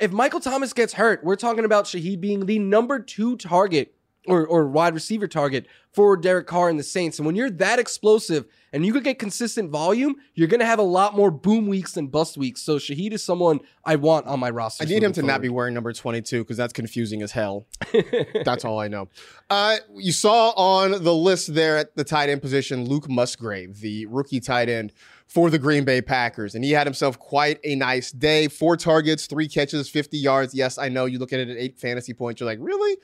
If 0.00 0.12
Michael 0.12 0.40
Thomas 0.40 0.72
gets 0.72 0.94
hurt, 0.94 1.22
we're 1.24 1.36
talking 1.36 1.64
about 1.64 1.84
Shaheed 1.84 2.20
being 2.20 2.46
the 2.46 2.58
number 2.58 3.00
two 3.00 3.36
target 3.36 3.94
or, 4.28 4.46
or 4.46 4.68
wide 4.68 4.94
receiver 4.94 5.26
target 5.26 5.66
for 5.92 6.16
Derek 6.16 6.46
Carr 6.46 6.68
and 6.68 6.78
the 6.78 6.84
Saints. 6.84 7.18
And 7.18 7.26
when 7.26 7.34
you're 7.34 7.50
that 7.50 7.78
explosive 7.78 8.44
and 8.72 8.84
you 8.84 8.92
could 8.92 9.02
get 9.02 9.18
consistent 9.18 9.70
volume, 9.70 10.16
you're 10.34 10.48
going 10.48 10.60
to 10.60 10.66
have 10.66 10.78
a 10.78 10.82
lot 10.82 11.16
more 11.16 11.30
boom 11.30 11.66
weeks 11.66 11.92
than 11.92 12.08
bust 12.08 12.36
weeks. 12.36 12.60
So 12.60 12.76
Shaheed 12.76 13.12
is 13.12 13.24
someone 13.24 13.60
I 13.84 13.96
want 13.96 14.26
on 14.26 14.38
my 14.38 14.50
roster. 14.50 14.84
I 14.84 14.86
need 14.86 15.02
him 15.02 15.12
to 15.14 15.22
not 15.22 15.40
be 15.40 15.48
wearing 15.48 15.74
number 15.74 15.92
22 15.92 16.44
because 16.44 16.56
that's 16.56 16.74
confusing 16.74 17.22
as 17.22 17.32
hell. 17.32 17.66
that's 18.44 18.64
all 18.64 18.78
I 18.78 18.88
know. 18.88 19.08
Uh, 19.48 19.76
you 19.96 20.12
saw 20.12 20.50
on 20.50 21.02
the 21.02 21.14
list 21.14 21.54
there 21.54 21.78
at 21.78 21.96
the 21.96 22.04
tight 22.04 22.28
end 22.28 22.42
position 22.42 22.84
Luke 22.84 23.08
Musgrave, 23.08 23.80
the 23.80 24.06
rookie 24.06 24.40
tight 24.40 24.68
end 24.68 24.92
for 25.28 25.50
the 25.50 25.58
Green 25.58 25.84
Bay 25.84 26.00
Packers. 26.00 26.54
And 26.54 26.64
he 26.64 26.72
had 26.72 26.86
himself 26.86 27.18
quite 27.18 27.60
a 27.62 27.74
nice 27.76 28.10
day. 28.10 28.48
Four 28.48 28.76
targets, 28.76 29.26
three 29.26 29.46
catches, 29.46 29.88
50 29.88 30.16
yards. 30.16 30.54
Yes, 30.54 30.78
I 30.78 30.88
know 30.88 31.04
you 31.04 31.18
look 31.18 31.32
at 31.32 31.38
it 31.38 31.50
at 31.50 31.56
eight 31.56 31.78
fantasy 31.78 32.14
points. 32.14 32.40
You're 32.40 32.48
like, 32.48 32.58
really? 32.60 32.96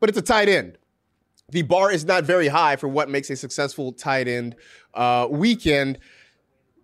But 0.00 0.08
it's 0.08 0.18
a 0.18 0.22
tight 0.22 0.48
end. 0.48 0.78
The 1.50 1.62
bar 1.62 1.90
is 1.90 2.04
not 2.04 2.24
very 2.24 2.48
high 2.48 2.76
for 2.76 2.88
what 2.88 3.10
makes 3.10 3.28
a 3.30 3.36
successful 3.36 3.92
tight 3.92 4.28
end 4.28 4.54
uh, 4.94 5.26
weekend 5.30 5.98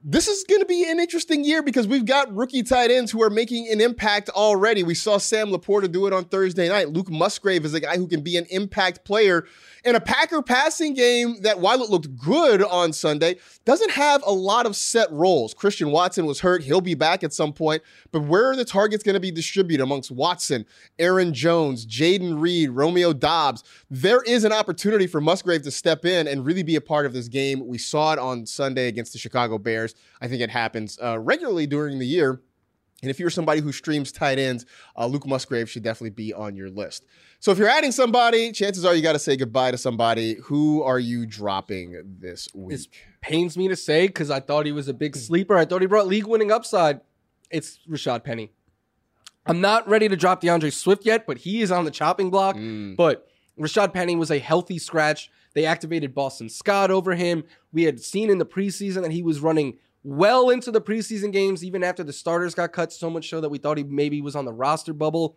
this 0.04 0.28
is 0.28 0.44
going 0.44 0.60
to 0.60 0.66
be 0.66 0.88
an 0.88 1.00
interesting 1.00 1.44
year 1.44 1.62
because 1.62 1.88
we've 1.88 2.04
got 2.04 2.32
rookie 2.34 2.62
tight 2.62 2.90
ends 2.90 3.10
who 3.10 3.22
are 3.22 3.30
making 3.30 3.68
an 3.68 3.80
impact 3.80 4.30
already. 4.30 4.82
We 4.82 4.94
saw 4.94 5.18
Sam 5.18 5.48
LaPorta 5.48 5.90
do 5.90 6.06
it 6.06 6.12
on 6.12 6.24
Thursday 6.24 6.68
night. 6.68 6.90
Luke 6.90 7.10
Musgrave 7.10 7.64
is 7.64 7.74
a 7.74 7.80
guy 7.80 7.96
who 7.96 8.06
can 8.06 8.22
be 8.22 8.36
an 8.36 8.46
impact 8.50 9.04
player 9.04 9.46
in 9.84 9.94
a 9.96 10.00
Packer 10.00 10.42
passing 10.42 10.94
game 10.94 11.40
that, 11.42 11.60
while 11.60 11.82
it 11.82 11.90
looked 11.90 12.16
good 12.16 12.62
on 12.62 12.92
Sunday, 12.92 13.36
doesn't 13.64 13.90
have 13.92 14.22
a 14.26 14.32
lot 14.32 14.66
of 14.66 14.76
set 14.76 15.10
roles. 15.10 15.54
Christian 15.54 15.90
Watson 15.90 16.26
was 16.26 16.40
hurt. 16.40 16.62
He'll 16.62 16.80
be 16.80 16.94
back 16.94 17.24
at 17.24 17.32
some 17.32 17.52
point. 17.52 17.82
But 18.12 18.22
where 18.22 18.50
are 18.50 18.56
the 18.56 18.64
targets 18.64 19.02
going 19.02 19.14
to 19.14 19.20
be 19.20 19.30
distributed 19.30 19.82
amongst 19.82 20.10
Watson, 20.10 20.66
Aaron 20.98 21.32
Jones, 21.32 21.86
Jayden 21.86 22.40
Reed, 22.40 22.70
Romeo 22.70 23.12
Doubs? 23.12 23.64
There 23.90 24.22
is 24.22 24.44
an 24.44 24.52
opportunity 24.52 25.06
for 25.06 25.20
Musgrave 25.20 25.62
to 25.62 25.70
step 25.70 26.04
in 26.04 26.28
and 26.28 26.44
really 26.44 26.62
be 26.62 26.76
a 26.76 26.80
part 26.80 27.06
of 27.06 27.12
this 27.12 27.28
game. 27.28 27.66
We 27.66 27.78
saw 27.78 28.12
it 28.12 28.18
on 28.18 28.46
Sunday 28.46 28.88
against 28.88 29.12
the 29.12 29.18
Chicago 29.18 29.58
Bears. 29.58 29.87
I 30.20 30.28
think 30.28 30.42
it 30.42 30.50
happens 30.50 30.98
uh, 31.02 31.18
regularly 31.18 31.66
during 31.66 31.98
the 31.98 32.06
year. 32.06 32.40
And 33.00 33.10
if 33.10 33.20
you're 33.20 33.30
somebody 33.30 33.60
who 33.60 33.70
streams 33.70 34.10
tight 34.10 34.40
ends, 34.40 34.66
uh, 34.96 35.06
Luke 35.06 35.24
Musgrave 35.26 35.70
should 35.70 35.84
definitely 35.84 36.10
be 36.10 36.34
on 36.34 36.56
your 36.56 36.68
list. 36.68 37.04
So 37.38 37.52
if 37.52 37.58
you're 37.58 37.68
adding 37.68 37.92
somebody, 37.92 38.50
chances 38.50 38.84
are 38.84 38.92
you 38.92 39.02
got 39.02 39.12
to 39.12 39.20
say 39.20 39.36
goodbye 39.36 39.70
to 39.70 39.78
somebody. 39.78 40.34
Who 40.44 40.82
are 40.82 40.98
you 40.98 41.24
dropping 41.24 42.02
this 42.18 42.48
week? 42.52 42.70
This 42.70 42.88
pains 43.20 43.56
me 43.56 43.68
to 43.68 43.76
say 43.76 44.08
because 44.08 44.30
I 44.32 44.40
thought 44.40 44.66
he 44.66 44.72
was 44.72 44.88
a 44.88 44.94
big 44.94 45.14
sleeper. 45.14 45.56
I 45.56 45.64
thought 45.64 45.80
he 45.80 45.86
brought 45.86 46.08
league 46.08 46.26
winning 46.26 46.50
upside. 46.50 47.00
It's 47.50 47.78
Rashad 47.88 48.24
Penny. 48.24 48.50
I'm 49.46 49.60
not 49.60 49.88
ready 49.88 50.08
to 50.08 50.16
drop 50.16 50.40
D'Andre 50.40 50.70
Swift 50.70 51.06
yet, 51.06 51.24
but 51.24 51.38
he 51.38 51.62
is 51.62 51.70
on 51.70 51.84
the 51.84 51.90
chopping 51.92 52.30
block. 52.30 52.56
But 52.96 53.28
Rashad 53.58 53.92
Penny 53.92 54.16
was 54.16 54.30
a 54.32 54.38
healthy 54.40 54.78
scratch. 54.78 55.30
They 55.58 55.66
activated 55.66 56.14
Boston 56.14 56.48
Scott 56.48 56.92
over 56.92 57.16
him. 57.16 57.42
We 57.72 57.82
had 57.82 57.98
seen 57.98 58.30
in 58.30 58.38
the 58.38 58.46
preseason 58.46 59.02
that 59.02 59.10
he 59.10 59.24
was 59.24 59.40
running 59.40 59.78
well 60.04 60.50
into 60.50 60.70
the 60.70 60.80
preseason 60.80 61.32
games, 61.32 61.64
even 61.64 61.82
after 61.82 62.04
the 62.04 62.12
starters 62.12 62.54
got 62.54 62.72
cut, 62.72 62.92
so 62.92 63.10
much 63.10 63.28
so 63.28 63.40
that 63.40 63.48
we 63.48 63.58
thought 63.58 63.76
he 63.76 63.82
maybe 63.82 64.20
was 64.20 64.36
on 64.36 64.44
the 64.44 64.52
roster 64.52 64.92
bubble. 64.92 65.36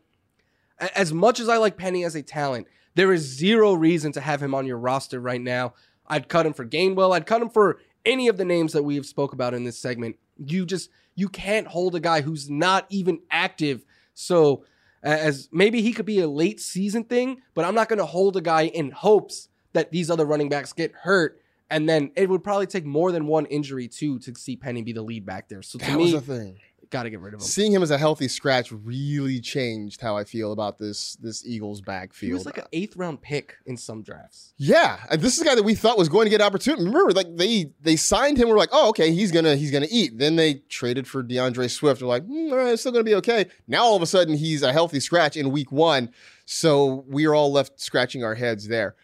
As 0.78 1.12
much 1.12 1.40
as 1.40 1.50
I 1.50 1.58
like 1.58 1.76
Penny 1.76 2.04
as 2.04 2.14
a 2.14 2.22
talent, 2.22 2.68
there 2.94 3.12
is 3.12 3.24
zero 3.24 3.74
reason 3.74 4.12
to 4.12 4.22
have 4.22 4.44
him 4.44 4.54
on 4.54 4.68
your 4.68 4.78
roster 4.78 5.20
right 5.20 5.42
now. 5.42 5.74
I'd 6.06 6.30
cut 6.30 6.46
him 6.46 6.54
for 6.54 6.68
Gainwell. 6.68 7.16
I'd 7.16 7.26
cut 7.26 7.42
him 7.42 7.50
for 7.50 7.80
any 8.06 8.28
of 8.28 8.38
the 8.38 8.46
names 8.46 8.74
that 8.74 8.84
we've 8.84 9.08
spoke 9.08 9.34
about 9.34 9.56
in 9.56 9.64
this 9.64 9.80
segment. 9.80 10.18
You 10.38 10.68
just 10.68 10.92
you 11.16 11.30
can't 11.30 11.66
hold 11.66 11.96
a 11.96 12.00
guy 12.00 12.22
who's 12.22 12.48
not 12.48 12.86
even 12.92 13.22
active. 13.32 13.84
So 14.14 14.66
as 15.02 15.50
maybe 15.52 15.82
he 15.82 15.94
could 15.94 16.06
be 16.06 16.20
a 16.20 16.28
late 16.28 16.60
season 16.60 17.06
thing, 17.06 17.42
but 17.56 17.66
I'm 17.66 17.74
not 17.74 17.90
going 17.90 17.98
to 17.98 18.06
hold 18.06 18.38
a 18.38 18.42
guy 18.42 18.66
in 18.68 18.92
hopes 18.92 19.48
that 19.74 19.92
these 19.92 20.10
other 20.10 20.26
running 20.26 20.50
backs 20.50 20.74
get 20.74 20.92
hurt. 20.94 21.42
And 21.70 21.88
then 21.88 22.12
it 22.16 22.30
would 22.30 22.44
probably 22.44 22.68
take 22.68 22.86
more 22.86 23.12
than 23.14 23.28
one 23.28 23.46
injury 23.46 23.88
too 23.88 24.20
to 24.20 24.36
see 24.36 24.58
Penny 24.58 24.82
be 24.82 24.92
the 24.92 25.02
lead 25.02 25.26
back 25.26 25.48
there. 25.48 25.62
So 25.62 25.80
to 25.80 25.86
that 25.86 25.98
was 25.98 26.12
me, 26.12 26.20
the 26.20 26.22
thing. 26.22 26.60
got 26.90 27.04
to 27.04 27.10
get 27.10 27.22
rid 27.22 27.34
of 27.34 27.40
him. 27.40 27.46
Seeing 27.46 27.72
him 27.72 27.82
as 27.82 27.92
a 27.92 27.98
healthy 27.98 28.28
scratch 28.28 28.74
really 28.74 29.40
changed 29.40 30.02
how 30.02 30.18
I 30.18 30.26
feel 30.26 30.52
about 30.52 30.78
this 30.80 31.16
this 31.22 31.46
Eagles 31.48 31.80
backfield. 31.80 32.28
He 32.28 32.34
was 32.34 32.46
like 32.46 32.58
an 32.58 32.66
eighth 32.74 32.98
round 32.98 33.22
pick 33.22 33.56
in 33.66 33.78
some 33.78 34.04
drafts. 34.04 34.54
Yeah, 34.58 35.00
and 35.10 35.22
this 35.22 35.38
is 35.38 35.42
a 35.44 35.46
guy 35.46 35.56
that 35.56 35.64
we 35.64 35.74
thought 35.74 35.98
was 35.98 36.10
going 36.10 36.26
to 36.26 36.30
get 36.30 36.42
an 36.42 36.48
opportunity. 36.48 36.84
Remember, 36.84 37.14
like 37.14 37.38
they 37.38 37.72
they 37.80 37.96
signed 37.96 38.38
him. 38.38 38.50
We're 38.50 38.58
like, 38.58 38.72
oh, 38.74 38.90
okay, 38.90 39.14
he's 39.14 39.32
gonna 39.32 39.56
he's 39.56 39.72
gonna 39.72 39.88
eat. 39.90 40.18
Then 40.18 40.36
they 40.36 40.56
traded 40.68 41.08
for 41.08 41.24
D'Andre 41.24 41.70
Swift. 41.70 42.02
We're 42.02 42.10
like, 42.10 42.28
mm, 42.28 42.52
all 42.52 42.58
right, 42.58 42.74
it's 42.74 42.82
still 42.82 42.92
gonna 42.92 43.06
be 43.06 43.16
okay. 43.16 43.46
Now 43.66 43.84
all 43.84 43.96
of 43.96 44.02
a 44.02 44.08
sudden 44.08 44.36
he's 44.36 44.62
a 44.62 44.74
healthy 44.74 45.00
scratch 45.00 45.38
in 45.38 45.52
week 45.52 45.72
one. 45.72 46.12
So 46.44 47.06
we 47.08 47.26
are 47.28 47.34
all 47.34 47.50
left 47.50 47.80
scratching 47.80 48.26
our 48.26 48.36
heads 48.36 48.68
there. 48.68 48.98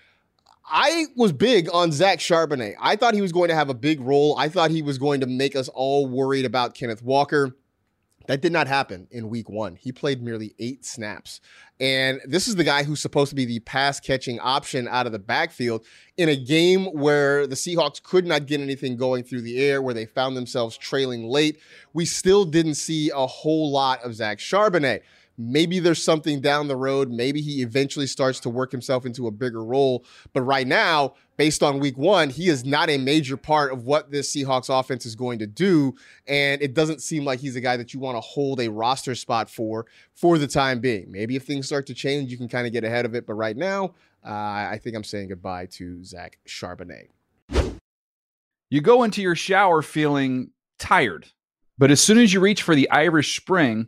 I 0.69 1.05
was 1.15 1.31
big 1.31 1.69
on 1.73 1.93
Zach 1.93 2.19
Charbonnet. 2.19 2.75
I 2.79 2.97
thought 2.97 3.13
he 3.13 3.21
was 3.21 3.31
going 3.31 3.47
to 3.49 3.55
have 3.55 3.69
a 3.69 3.73
big 3.73 4.01
role. 4.01 4.37
I 4.37 4.49
thought 4.49 4.69
he 4.69 4.81
was 4.81 4.97
going 4.97 5.21
to 5.21 5.27
make 5.27 5.55
us 5.55 5.69
all 5.69 6.07
worried 6.07 6.43
about 6.43 6.73
Kenneth 6.73 7.01
Walker. 7.01 7.55
That 8.27 8.41
did 8.41 8.51
not 8.51 8.67
happen 8.67 9.07
in 9.09 9.29
week 9.29 9.47
one. 9.47 9.77
He 9.77 9.93
played 9.93 10.21
merely 10.21 10.53
eight 10.59 10.83
snaps. 10.83 11.39
And 11.79 12.19
this 12.25 12.49
is 12.49 12.55
the 12.55 12.65
guy 12.65 12.83
who's 12.83 12.99
supposed 12.99 13.29
to 13.29 13.35
be 13.35 13.45
the 13.45 13.59
pass 13.59 14.01
catching 14.01 14.41
option 14.41 14.89
out 14.89 15.05
of 15.05 15.13
the 15.13 15.19
backfield 15.19 15.85
in 16.17 16.27
a 16.27 16.35
game 16.35 16.87
where 16.87 17.47
the 17.47 17.55
Seahawks 17.55 18.03
could 18.03 18.25
not 18.25 18.45
get 18.45 18.59
anything 18.59 18.97
going 18.97 19.23
through 19.23 19.43
the 19.43 19.63
air, 19.63 19.81
where 19.81 19.93
they 19.93 20.05
found 20.05 20.35
themselves 20.35 20.77
trailing 20.77 21.29
late. 21.29 21.59
We 21.93 22.03
still 22.03 22.43
didn't 22.43 22.75
see 22.75 23.09
a 23.15 23.25
whole 23.25 23.71
lot 23.71 24.03
of 24.03 24.13
Zach 24.13 24.39
Charbonnet. 24.39 25.03
Maybe 25.37 25.79
there's 25.79 26.03
something 26.03 26.41
down 26.41 26.67
the 26.67 26.75
road. 26.75 27.11
Maybe 27.11 27.41
he 27.41 27.61
eventually 27.61 28.07
starts 28.07 28.39
to 28.41 28.49
work 28.49 28.71
himself 28.71 29.05
into 29.05 29.27
a 29.27 29.31
bigger 29.31 29.63
role. 29.63 30.03
But 30.33 30.41
right 30.41 30.65
now, 30.65 31.13
based 31.37 31.61
on 31.61 31.79
week 31.79 31.95
one, 31.95 32.31
he 32.31 32.49
is 32.49 32.65
not 32.65 32.89
a 32.89 32.97
major 32.97 33.37
part 33.37 33.71
of 33.71 33.85
what 33.85 34.09
this 34.09 34.33
Seahawks 34.33 34.67
offense 34.67 35.05
is 35.05 35.15
going 35.15 35.37
to 35.39 35.45
do. 35.45 35.93
And 36.27 36.59
it 36.61 36.73
doesn't 36.73 37.03
seem 37.03 37.23
like 37.23 37.39
he's 37.39 37.55
a 37.55 37.61
guy 37.61 37.77
that 37.77 37.93
you 37.93 37.99
want 37.99 38.17
to 38.17 38.21
hold 38.21 38.59
a 38.59 38.69
roster 38.69 39.13
spot 39.13 39.47
for 39.47 39.85
for 40.15 40.39
the 40.39 40.47
time 40.47 40.79
being. 40.79 41.11
Maybe 41.11 41.35
if 41.35 41.43
things 41.43 41.67
start 41.67 41.85
to 41.87 41.93
change, 41.93 42.31
you 42.31 42.37
can 42.37 42.47
kind 42.47 42.65
of 42.65 42.73
get 42.73 42.83
ahead 42.83 43.05
of 43.05 43.13
it. 43.13 43.27
But 43.27 43.35
right 43.35 43.55
now, 43.55 43.93
uh, 44.25 44.31
I 44.31 44.79
think 44.83 44.95
I'm 44.95 45.03
saying 45.03 45.29
goodbye 45.29 45.67
to 45.73 46.03
Zach 46.03 46.39
Charbonnet. 46.47 47.09
You 48.69 48.81
go 48.81 49.03
into 49.03 49.21
your 49.21 49.35
shower 49.35 49.81
feeling 49.81 50.49
tired, 50.79 51.27
but 51.77 51.91
as 51.91 52.01
soon 52.01 52.17
as 52.17 52.33
you 52.33 52.39
reach 52.39 52.63
for 52.63 52.75
the 52.75 52.89
Irish 52.89 53.39
Spring, 53.39 53.87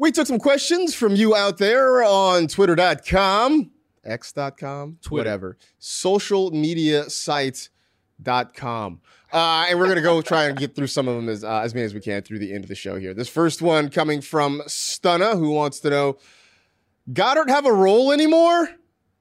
We 0.00 0.12
took 0.12 0.28
some 0.28 0.38
questions 0.38 0.94
from 0.94 1.16
you 1.16 1.34
out 1.34 1.58
there 1.58 2.04
on 2.04 2.46
twitter.com, 2.46 3.72
x.com, 4.04 4.98
Twitter. 5.02 5.18
whatever, 5.18 5.58
social 5.80 6.52
media 6.52 7.10
sites.com. 7.10 9.00
Uh, 9.32 9.66
and 9.68 9.76
we're 9.76 9.86
going 9.86 9.96
to 9.96 10.02
go 10.02 10.22
try 10.22 10.44
and 10.44 10.56
get 10.56 10.76
through 10.76 10.86
some 10.86 11.08
of 11.08 11.16
them 11.16 11.28
as, 11.28 11.42
uh, 11.42 11.58
as 11.58 11.74
many 11.74 11.84
as 11.84 11.94
we 11.94 12.00
can 12.00 12.22
through 12.22 12.38
the 12.38 12.54
end 12.54 12.62
of 12.62 12.68
the 12.68 12.76
show 12.76 12.96
here. 12.96 13.12
This 13.12 13.28
first 13.28 13.60
one 13.60 13.90
coming 13.90 14.20
from 14.20 14.62
Stunna, 14.68 15.36
who 15.36 15.50
wants 15.50 15.80
to 15.80 15.90
know 15.90 16.16
Goedert 17.12 17.48
have 17.48 17.66
a 17.66 17.72
role 17.72 18.12
anymore? 18.12 18.68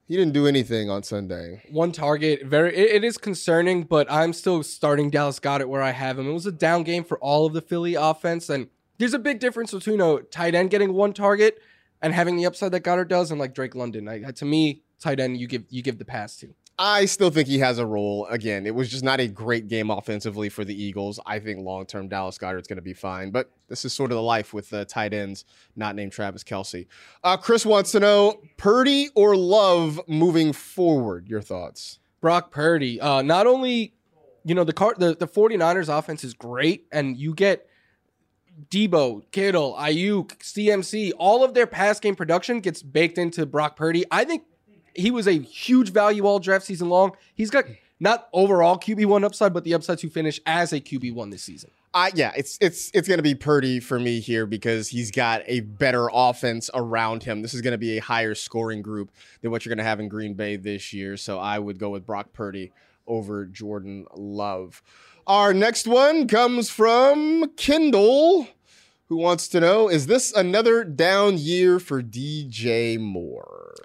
He 0.07 0.15
didn't 0.15 0.33
do 0.33 0.45
anything 0.45 0.91
on 0.91 1.01
Sunday. 1.01 1.63
One 1.71 1.91
target, 1.91 2.43
very. 2.45 2.73
It, 2.75 2.97
it 2.97 3.03
is 3.03 3.17
concerning, 3.17 3.83
but 3.83 4.09
I'm 4.11 4.31
still 4.31 4.61
starting 4.61 5.09
Dallas 5.09 5.39
Goedert 5.39 5.67
where 5.67 5.81
I 5.81 5.91
have 5.91 6.19
him. 6.19 6.29
It 6.29 6.33
was 6.33 6.45
a 6.45 6.51
down 6.51 6.83
game 6.83 7.03
for 7.03 7.17
all 7.17 7.47
of 7.47 7.53
the 7.53 7.61
Philly 7.61 7.95
offense, 7.95 8.47
and 8.47 8.69
there's 8.97 9.13
a 9.13 9.19
big 9.19 9.39
difference 9.39 9.71
between 9.71 10.01
a 10.01 10.21
tight 10.21 10.55
end 10.55 10.69
getting 10.69 10.93
one 10.93 11.13
target 11.13 11.61
and 12.01 12.13
having 12.13 12.35
the 12.35 12.45
upside 12.45 12.71
that 12.71 12.83
Goedert 12.83 13.07
does, 13.07 13.31
and 13.31 13.39
like 13.39 13.53
Drake 13.53 13.75
London. 13.75 14.07
I, 14.07 14.31
to 14.31 14.45
me, 14.45 14.83
tight 14.99 15.19
end 15.19 15.37
you 15.37 15.47
give 15.47 15.65
you 15.69 15.81
give 15.81 15.97
the 15.97 16.05
pass 16.05 16.35
to. 16.37 16.53
I 16.79 17.05
still 17.05 17.31
think 17.31 17.47
he 17.47 17.57
has 17.57 17.79
a 17.79 17.87
role. 17.87 18.27
Again, 18.27 18.67
it 18.67 18.75
was 18.75 18.89
just 18.89 19.03
not 19.03 19.19
a 19.19 19.27
great 19.27 19.67
game 19.67 19.89
offensively 19.89 20.47
for 20.47 20.63
the 20.63 20.79
Eagles. 20.79 21.19
I 21.25 21.39
think 21.39 21.61
long 21.61 21.87
term 21.87 22.07
Dallas 22.07 22.37
Goedert's 22.37 22.67
going 22.67 22.77
to 22.77 22.83
be 22.83 22.93
fine, 22.93 23.31
but 23.31 23.49
this 23.67 23.83
is 23.83 23.93
sort 23.93 24.11
of 24.11 24.15
the 24.15 24.21
life 24.21 24.53
with 24.53 24.69
the 24.69 24.85
tight 24.85 25.13
ends 25.13 25.43
not 25.75 25.95
named 25.95 26.11
Travis 26.11 26.43
Kelce. 26.43 26.85
Uh, 27.23 27.35
Chris 27.35 27.65
wants 27.65 27.91
to 27.93 27.99
know 27.99 28.41
Purdy 28.57 29.09
or 29.15 29.35
Love 29.35 29.99
moving 30.07 30.53
forward. 30.53 31.27
Your 31.27 31.41
thoughts? 31.41 31.97
Brock 32.21 32.51
Purdy. 32.51 33.01
Uh, 33.01 33.23
not 33.23 33.47
only, 33.47 33.93
you 34.43 34.53
know, 34.53 34.63
the 34.63 34.73
car 34.73 34.93
the, 34.97 35.15
the 35.15 35.27
49ers 35.27 35.89
offense 35.89 36.23
is 36.23 36.35
great, 36.35 36.85
and 36.91 37.17
you 37.17 37.33
get 37.33 37.66
Deebo, 38.69 39.23
Kittle, 39.31 39.75
Aiyuk, 39.79 40.37
CMC, 40.39 41.11
all 41.17 41.43
of 41.43 41.53
their 41.53 41.67
pass 41.67 41.99
game 41.99 42.15
production 42.15 42.59
gets 42.59 42.81
baked 42.81 43.17
into 43.17 43.45
Brock 43.45 43.75
Purdy. 43.75 44.05
I 44.11 44.23
think 44.23 44.43
he 44.95 45.11
was 45.11 45.27
a 45.27 45.33
huge 45.33 45.91
value 45.91 46.25
all 46.25 46.39
draft 46.39 46.65
season 46.65 46.89
long. 46.89 47.15
He's 47.35 47.49
got 47.49 47.65
not 47.99 48.27
overall 48.33 48.77
QB1 48.77 49.23
upside, 49.23 49.53
but 49.53 49.63
the 49.63 49.73
upside 49.73 49.99
to 49.99 50.09
finish 50.09 50.39
as 50.45 50.73
a 50.73 50.79
QB1 50.79 51.31
this 51.31 51.43
season. 51.43 51.71
I 51.93 52.11
yeah, 52.13 52.31
it's 52.35 52.57
it's 52.61 52.91
it's 52.93 53.07
going 53.07 53.17
to 53.17 53.23
be 53.23 53.33
Purdy 53.33 53.79
for 53.79 53.99
me 53.99 54.19
here 54.19 54.45
because 54.45 54.89
he's 54.89 55.09
got 55.09 55.41
a 55.45 55.61
better 55.61 56.09
offense 56.13 56.69
around 56.73 57.23
him. 57.23 57.41
This 57.41 57.53
is 57.53 57.61
going 57.61 57.71
to 57.71 57.77
be 57.77 57.97
a 57.97 58.01
higher 58.01 58.35
scoring 58.35 58.81
group 58.81 59.09
than 59.41 59.51
what 59.51 59.65
you're 59.65 59.71
going 59.71 59.83
to 59.83 59.89
have 59.89 59.99
in 59.99 60.09
Green 60.09 60.33
Bay 60.33 60.57
this 60.57 60.93
year. 60.93 61.17
So 61.17 61.39
I 61.39 61.57
would 61.57 61.79
go 61.79 61.89
with 61.89 62.05
Brock 62.05 62.33
Purdy 62.33 62.71
over 63.07 63.45
Jordan 63.45 64.05
Love. 64.15 64.83
Our 65.27 65.53
next 65.53 65.87
one 65.87 66.25
comes 66.25 66.69
from 66.69 67.51
Kindle, 67.57 68.47
who 69.07 69.17
wants 69.17 69.49
to 69.49 69.59
know: 69.59 69.89
Is 69.89 70.07
this 70.07 70.31
another 70.31 70.85
down 70.85 71.37
year 71.37 71.79
for 71.79 72.01
DJ 72.01 72.97
Moore? 72.97 73.75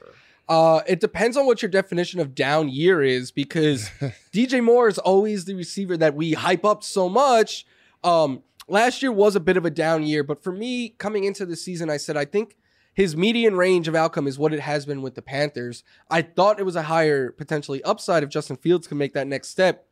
Uh, 0.48 0.83
it 0.87 1.00
depends 1.00 1.37
on 1.37 1.44
what 1.44 1.61
your 1.61 1.68
definition 1.68 2.20
of 2.20 2.37
down 2.37 2.68
year 2.68 3.02
is 3.02 3.33
because 3.33 3.90
DJ 4.33 4.62
Moore 4.62 4.87
is 4.87 4.98
always 4.98 5.44
the 5.44 5.55
receiver 5.55 5.96
that 5.96 6.14
we 6.14 6.35
hype 6.35 6.64
up 6.64 6.85
so 6.85 7.09
much. 7.09 7.66
Um, 8.05 8.44
last 8.68 9.02
year 9.02 9.11
was 9.11 9.35
a 9.35 9.40
bit 9.40 9.57
of 9.57 9.64
a 9.64 9.70
down 9.70 10.05
year, 10.05 10.22
but 10.22 10.44
for 10.44 10.52
me, 10.52 10.90
coming 10.90 11.24
into 11.24 11.44
the 11.44 11.57
season, 11.57 11.90
I 11.90 11.96
said 11.96 12.16
I 12.16 12.24
think 12.24 12.57
his 12.94 13.16
median 13.16 13.57
range 13.57 13.88
of 13.88 13.96
outcome 13.96 14.28
is 14.28 14.38
what 14.38 14.52
it 14.52 14.61
has 14.61 14.87
been 14.87 15.02
with 15.02 15.16
the 15.16 15.22
Panthers. 15.22 15.83
I 16.09 16.22
thought 16.22 16.61
it 16.61 16.64
was 16.66 16.76
a 16.76 16.83
higher 16.83 17.33
potentially 17.33 17.83
upside 17.83 18.22
if 18.22 18.28
Justin 18.28 18.59
Fields 18.59 18.87
can 18.87 18.96
make 18.96 19.12
that 19.14 19.26
next 19.26 19.48
step. 19.48 19.88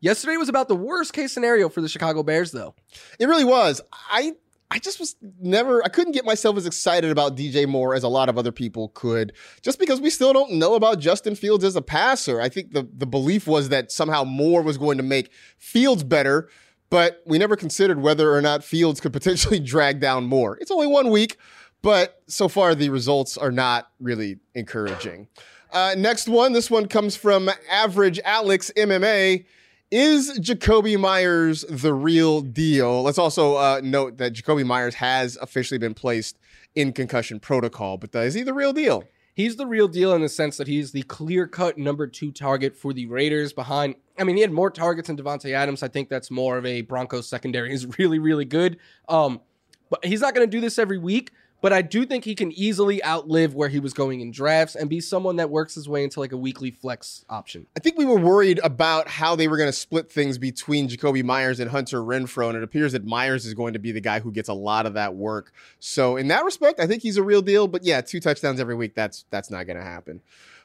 Yesterday 0.00 0.36
was 0.36 0.48
about 0.48 0.68
the 0.68 0.76
worst 0.76 1.12
case 1.12 1.32
scenario 1.32 1.68
for 1.68 1.80
the 1.80 1.88
Chicago 1.88 2.22
Bears, 2.22 2.52
though. 2.52 2.74
It 3.18 3.26
really 3.26 3.44
was. 3.44 3.80
I 4.10 4.34
I 4.70 4.78
just 4.78 5.00
was 5.00 5.16
never 5.40 5.82
I 5.84 5.88
couldn't 5.88 6.12
get 6.12 6.24
myself 6.24 6.56
as 6.56 6.66
excited 6.66 7.10
about 7.10 7.36
DJ 7.36 7.66
Moore 7.66 7.94
as 7.94 8.02
a 8.02 8.08
lot 8.08 8.28
of 8.28 8.36
other 8.36 8.52
people 8.52 8.90
could, 8.90 9.32
just 9.62 9.78
because 9.78 10.00
we 10.00 10.10
still 10.10 10.32
don't 10.32 10.52
know 10.52 10.74
about 10.74 11.00
Justin 11.00 11.34
Fields 11.34 11.64
as 11.64 11.74
a 11.74 11.82
passer. 11.82 12.40
I 12.40 12.48
think 12.48 12.72
the 12.72 12.88
the 12.92 13.06
belief 13.06 13.46
was 13.46 13.70
that 13.70 13.90
somehow 13.90 14.24
Moore 14.24 14.62
was 14.62 14.78
going 14.78 14.98
to 14.98 15.02
make 15.02 15.30
Fields 15.58 16.04
better, 16.04 16.48
but 16.90 17.22
we 17.26 17.38
never 17.38 17.56
considered 17.56 18.00
whether 18.00 18.34
or 18.34 18.42
not 18.42 18.62
Fields 18.62 19.00
could 19.00 19.12
potentially 19.12 19.58
drag 19.74 20.00
down 20.00 20.24
Moore. 20.24 20.58
It's 20.60 20.70
only 20.70 20.86
one 20.86 21.10
week, 21.10 21.38
but 21.82 22.22
so 22.26 22.46
far 22.46 22.74
the 22.74 22.90
results 22.90 23.38
are 23.38 23.52
not 23.52 23.90
really 24.00 24.38
encouraging. 24.54 25.28
Uh, 25.72 25.94
next 25.98 26.28
one, 26.28 26.52
this 26.52 26.70
one 26.70 26.88
comes 26.88 27.16
from 27.16 27.50
Average 27.70 28.20
Alex 28.24 28.70
MMA. 28.76 29.44
Is 29.90 30.38
Jakobi 30.38 31.00
Meyers 31.00 31.62
the 31.62 31.94
real 31.94 32.42
deal? 32.42 33.02
Let's 33.02 33.16
also 33.16 33.56
uh, 33.56 33.80
note 33.82 34.18
that 34.18 34.34
Jakobi 34.34 34.64
Meyers 34.66 34.96
has 34.96 35.38
officially 35.40 35.78
been 35.78 35.94
placed 35.94 36.38
in 36.74 36.92
concussion 36.92 37.40
protocol, 37.40 37.96
but 37.96 38.14
uh, 38.14 38.18
is 38.18 38.34
he 38.34 38.42
the 38.42 38.52
real 38.52 38.74
deal? 38.74 39.04
He's 39.32 39.56
the 39.56 39.66
real 39.66 39.88
deal 39.88 40.12
in 40.12 40.20
the 40.20 40.28
sense 40.28 40.58
that 40.58 40.66
he's 40.66 40.92
the 40.92 41.04
clear 41.04 41.46
cut 41.46 41.78
number 41.78 42.06
two 42.06 42.32
target 42.32 42.76
for 42.76 42.92
the 42.92 43.06
Raiders 43.06 43.54
behind. 43.54 43.94
I 44.18 44.24
mean, 44.24 44.36
he 44.36 44.42
had 44.42 44.52
more 44.52 44.70
targets 44.70 45.06
than 45.06 45.16
Davante 45.16 45.54
Adams. 45.54 45.82
I 45.82 45.88
think 45.88 46.10
that's 46.10 46.30
more 46.30 46.58
of 46.58 46.66
a 46.66 46.82
Broncos 46.82 47.26
secondary. 47.26 47.70
He's 47.70 47.86
really, 47.98 48.18
really 48.18 48.44
good. 48.44 48.76
Um, 49.08 49.40
but 49.88 50.04
he's 50.04 50.20
not 50.20 50.34
going 50.34 50.46
to 50.46 50.50
do 50.50 50.60
this 50.60 50.78
every 50.78 50.98
week. 50.98 51.30
But 51.60 51.72
I 51.72 51.82
do 51.82 52.06
think 52.06 52.24
he 52.24 52.36
can 52.36 52.52
easily 52.52 53.04
outlive 53.04 53.54
where 53.54 53.68
he 53.68 53.80
was 53.80 53.92
going 53.92 54.20
in 54.20 54.30
drafts 54.30 54.76
and 54.76 54.88
be 54.88 55.00
someone 55.00 55.36
that 55.36 55.50
works 55.50 55.74
his 55.74 55.88
way 55.88 56.04
into 56.04 56.20
like 56.20 56.30
a 56.30 56.36
weekly 56.36 56.70
flex 56.70 57.24
option. 57.28 57.66
I 57.76 57.80
think 57.80 57.98
we 57.98 58.04
were 58.04 58.18
worried 58.18 58.60
about 58.62 59.08
how 59.08 59.34
they 59.34 59.48
were 59.48 59.56
going 59.56 59.68
to 59.68 59.72
split 59.72 60.10
things 60.10 60.38
between 60.38 60.88
Jakobi 60.88 61.24
Meyers 61.24 61.58
and 61.58 61.70
Hunter 61.70 62.00
Renfrow, 62.00 62.48
and 62.48 62.56
it 62.56 62.62
appears 62.62 62.92
that 62.92 63.04
Meyers 63.04 63.44
is 63.44 63.54
going 63.54 63.72
to 63.72 63.80
be 63.80 63.90
the 63.90 64.00
guy 64.00 64.20
who 64.20 64.30
gets 64.30 64.48
a 64.48 64.54
lot 64.54 64.86
of 64.86 64.94
that 64.94 65.16
work. 65.16 65.52
So 65.80 66.16
in 66.16 66.28
that 66.28 66.44
respect, 66.44 66.78
I 66.78 66.86
think 66.86 67.02
he's 67.02 67.16
a 67.16 67.24
real 67.24 67.42
deal. 67.42 67.66
But 67.66 67.84
yeah, 67.84 68.00
two 68.02 68.20
touchdowns 68.20 68.60
every 68.60 68.76
week, 68.76 68.94
that's 68.94 69.24
that's 69.30 69.50
not 69.50 69.66
going 69.66 69.78
to 69.78 69.84
happen. 69.84 70.20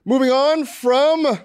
Moving 0.06 0.30
on 0.30 0.66
from 0.66 1.40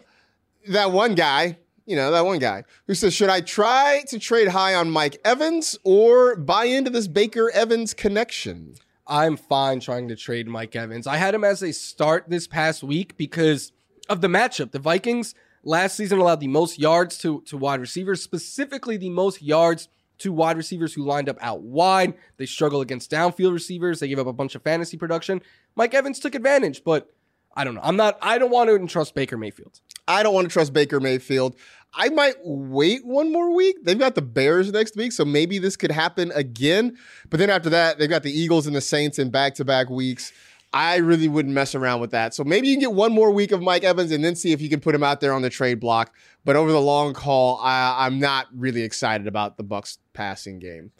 that 0.68 0.92
one 0.92 1.14
guy, 1.14 1.56
you 1.86 1.96
know, 1.96 2.10
that 2.10 2.26
one 2.26 2.38
guy 2.38 2.64
who 2.86 2.94
says, 2.94 3.14
Should 3.14 3.30
I 3.30 3.40
try 3.40 4.02
to 4.08 4.18
trade 4.18 4.48
high 4.48 4.74
on 4.74 4.90
Mike 4.90 5.20
Evans 5.24 5.78
or 5.84 6.36
buy 6.36 6.64
into 6.64 6.90
this 6.90 7.08
Baker 7.08 7.50
Evans 7.50 7.94
connection? 7.94 8.74
I'm 9.08 9.38
fine 9.38 9.80
trying 9.80 10.08
to 10.08 10.16
trade 10.16 10.48
Mike 10.48 10.76
Evans. 10.76 11.06
I 11.06 11.16
had 11.16 11.34
him 11.34 11.42
as 11.42 11.62
a 11.62 11.72
start 11.72 12.26
this 12.28 12.46
past 12.46 12.82
week 12.82 13.16
because 13.16 13.72
of 14.08 14.20
the 14.20 14.28
matchup. 14.28 14.70
The 14.70 14.78
Vikings 14.78 15.34
last 15.64 15.96
season 15.96 16.18
allowed 16.18 16.40
the 16.40 16.48
most 16.48 16.78
yards 16.78 17.16
to, 17.18 17.40
to 17.46 17.56
wide 17.56 17.80
receivers, 17.80 18.22
specifically 18.22 18.98
the 18.98 19.08
most 19.08 19.40
yards 19.40 19.88
to 20.18 20.32
wide 20.32 20.58
receivers 20.58 20.92
who 20.92 21.04
lined 21.04 21.28
up 21.28 21.38
out 21.40 21.62
wide. 21.62 22.14
They 22.36 22.44
struggle 22.44 22.82
against 22.82 23.10
downfield 23.10 23.52
receivers. 23.52 24.00
They 24.00 24.08
gave 24.08 24.18
up 24.18 24.26
a 24.26 24.32
bunch 24.32 24.54
of 24.54 24.62
fantasy 24.62 24.98
production. 24.98 25.40
Mike 25.74 25.94
Evans 25.94 26.18
took 26.18 26.34
advantage, 26.34 26.84
but 26.84 27.10
I 27.58 27.64
don't 27.64 27.74
know. 27.74 27.80
I'm 27.82 27.96
not, 27.96 28.16
I 28.22 28.38
don't 28.38 28.52
want 28.52 28.70
to 28.70 28.86
trust 28.86 29.16
Baker 29.16 29.36
Mayfield. 29.36 29.80
I 30.06 30.22
don't 30.22 30.32
want 30.32 30.46
to 30.46 30.52
trust 30.52 30.72
Baker 30.72 31.00
Mayfield. 31.00 31.56
I 31.92 32.08
might 32.08 32.36
wait 32.44 33.04
one 33.04 33.32
more 33.32 33.52
week. 33.52 33.78
They've 33.82 33.98
got 33.98 34.14
the 34.14 34.22
Bears 34.22 34.70
next 34.70 34.94
week, 34.94 35.10
so 35.10 35.24
maybe 35.24 35.58
this 35.58 35.76
could 35.76 35.90
happen 35.90 36.30
again. 36.36 36.96
But 37.30 37.40
then 37.40 37.50
after 37.50 37.68
that, 37.70 37.98
they've 37.98 38.08
got 38.08 38.22
the 38.22 38.30
Eagles 38.30 38.68
and 38.68 38.76
the 38.76 38.80
Saints 38.80 39.18
in 39.18 39.30
back 39.30 39.56
to 39.56 39.64
back 39.64 39.90
weeks. 39.90 40.32
I 40.72 40.98
really 40.98 41.26
wouldn't 41.26 41.52
mess 41.52 41.74
around 41.74 42.00
with 42.00 42.12
that. 42.12 42.32
So 42.32 42.44
maybe 42.44 42.68
you 42.68 42.74
can 42.74 42.80
get 42.80 42.92
one 42.92 43.12
more 43.12 43.32
week 43.32 43.50
of 43.50 43.60
Mike 43.60 43.82
Evans 43.82 44.12
and 44.12 44.22
then 44.22 44.36
see 44.36 44.52
if 44.52 44.60
you 44.60 44.68
can 44.68 44.78
put 44.78 44.94
him 44.94 45.02
out 45.02 45.20
there 45.20 45.32
on 45.32 45.42
the 45.42 45.50
trade 45.50 45.80
block. 45.80 46.14
But 46.44 46.54
over 46.54 46.70
the 46.70 46.80
long 46.80 47.14
haul, 47.16 47.58
I, 47.60 48.06
am 48.06 48.20
not 48.20 48.46
really 48.54 48.82
excited 48.82 49.26
about 49.26 49.56
the 49.56 49.64
Bucs 49.64 49.98
passing 50.12 50.60
game. 50.60 50.92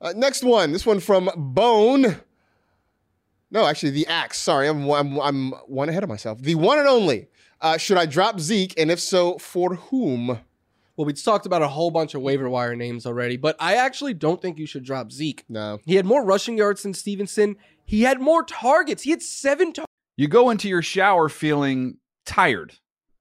Uh, 0.00 0.12
next 0.16 0.42
one, 0.42 0.72
this 0.72 0.84
one 0.84 0.98
from 0.98 1.30
Bone. 1.36 2.16
No, 3.50 3.66
actually, 3.66 3.90
the 3.90 4.06
Axe. 4.06 4.38
Sorry, 4.38 4.68
I'm, 4.68 4.88
I'm, 4.90 5.18
I'm 5.20 5.50
one 5.66 5.88
ahead 5.88 6.02
of 6.02 6.08
myself. 6.08 6.40
The 6.40 6.54
one 6.54 6.78
and 6.78 6.88
only 6.88 7.28
uh, 7.60 7.78
should 7.78 7.96
I 7.96 8.04
drop 8.04 8.40
Zeke? 8.40 8.78
And 8.78 8.90
if 8.90 9.00
so, 9.00 9.38
for 9.38 9.76
whom? 9.76 10.38
Well, 10.96 11.06
we 11.06 11.12
just 11.14 11.24
talked 11.24 11.46
about 11.46 11.62
a 11.62 11.68
whole 11.68 11.90
bunch 11.90 12.14
of 12.14 12.20
waiver 12.20 12.48
wire 12.48 12.76
names 12.76 13.06
already, 13.06 13.36
but 13.36 13.56
I 13.58 13.76
actually 13.76 14.14
don't 14.14 14.40
think 14.40 14.58
you 14.58 14.66
should 14.66 14.84
drop 14.84 15.10
Zeke. 15.10 15.44
No. 15.48 15.80
He 15.86 15.96
had 15.96 16.04
more 16.04 16.22
rushing 16.22 16.58
yards 16.58 16.82
than 16.82 16.94
Stevenson. 16.94 17.56
He 17.84 18.02
had 18.02 18.20
more 18.20 18.44
targets. 18.44 19.02
He 19.02 19.10
had 19.10 19.22
seven 19.22 19.72
targets. 19.72 19.90
You 20.16 20.28
go 20.28 20.50
into 20.50 20.68
your 20.68 20.82
shower 20.82 21.28
feeling 21.28 21.96
tired, 22.26 22.74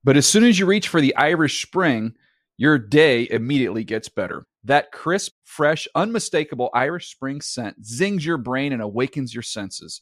but 0.03 0.17
as 0.17 0.27
soon 0.27 0.43
as 0.43 0.59
you 0.59 0.65
reach 0.65 0.87
for 0.87 1.01
the 1.01 1.15
Irish 1.15 1.65
Spring, 1.65 2.13
your 2.57 2.77
day 2.77 3.27
immediately 3.31 3.83
gets 3.83 4.09
better. 4.09 4.45
That 4.63 4.91
crisp, 4.91 5.33
fresh, 5.43 5.87
unmistakable 5.95 6.69
Irish 6.73 7.09
Spring 7.09 7.41
scent 7.41 7.85
zings 7.85 8.25
your 8.25 8.37
brain 8.37 8.71
and 8.73 8.81
awakens 8.81 9.33
your 9.33 9.41
senses. 9.41 10.01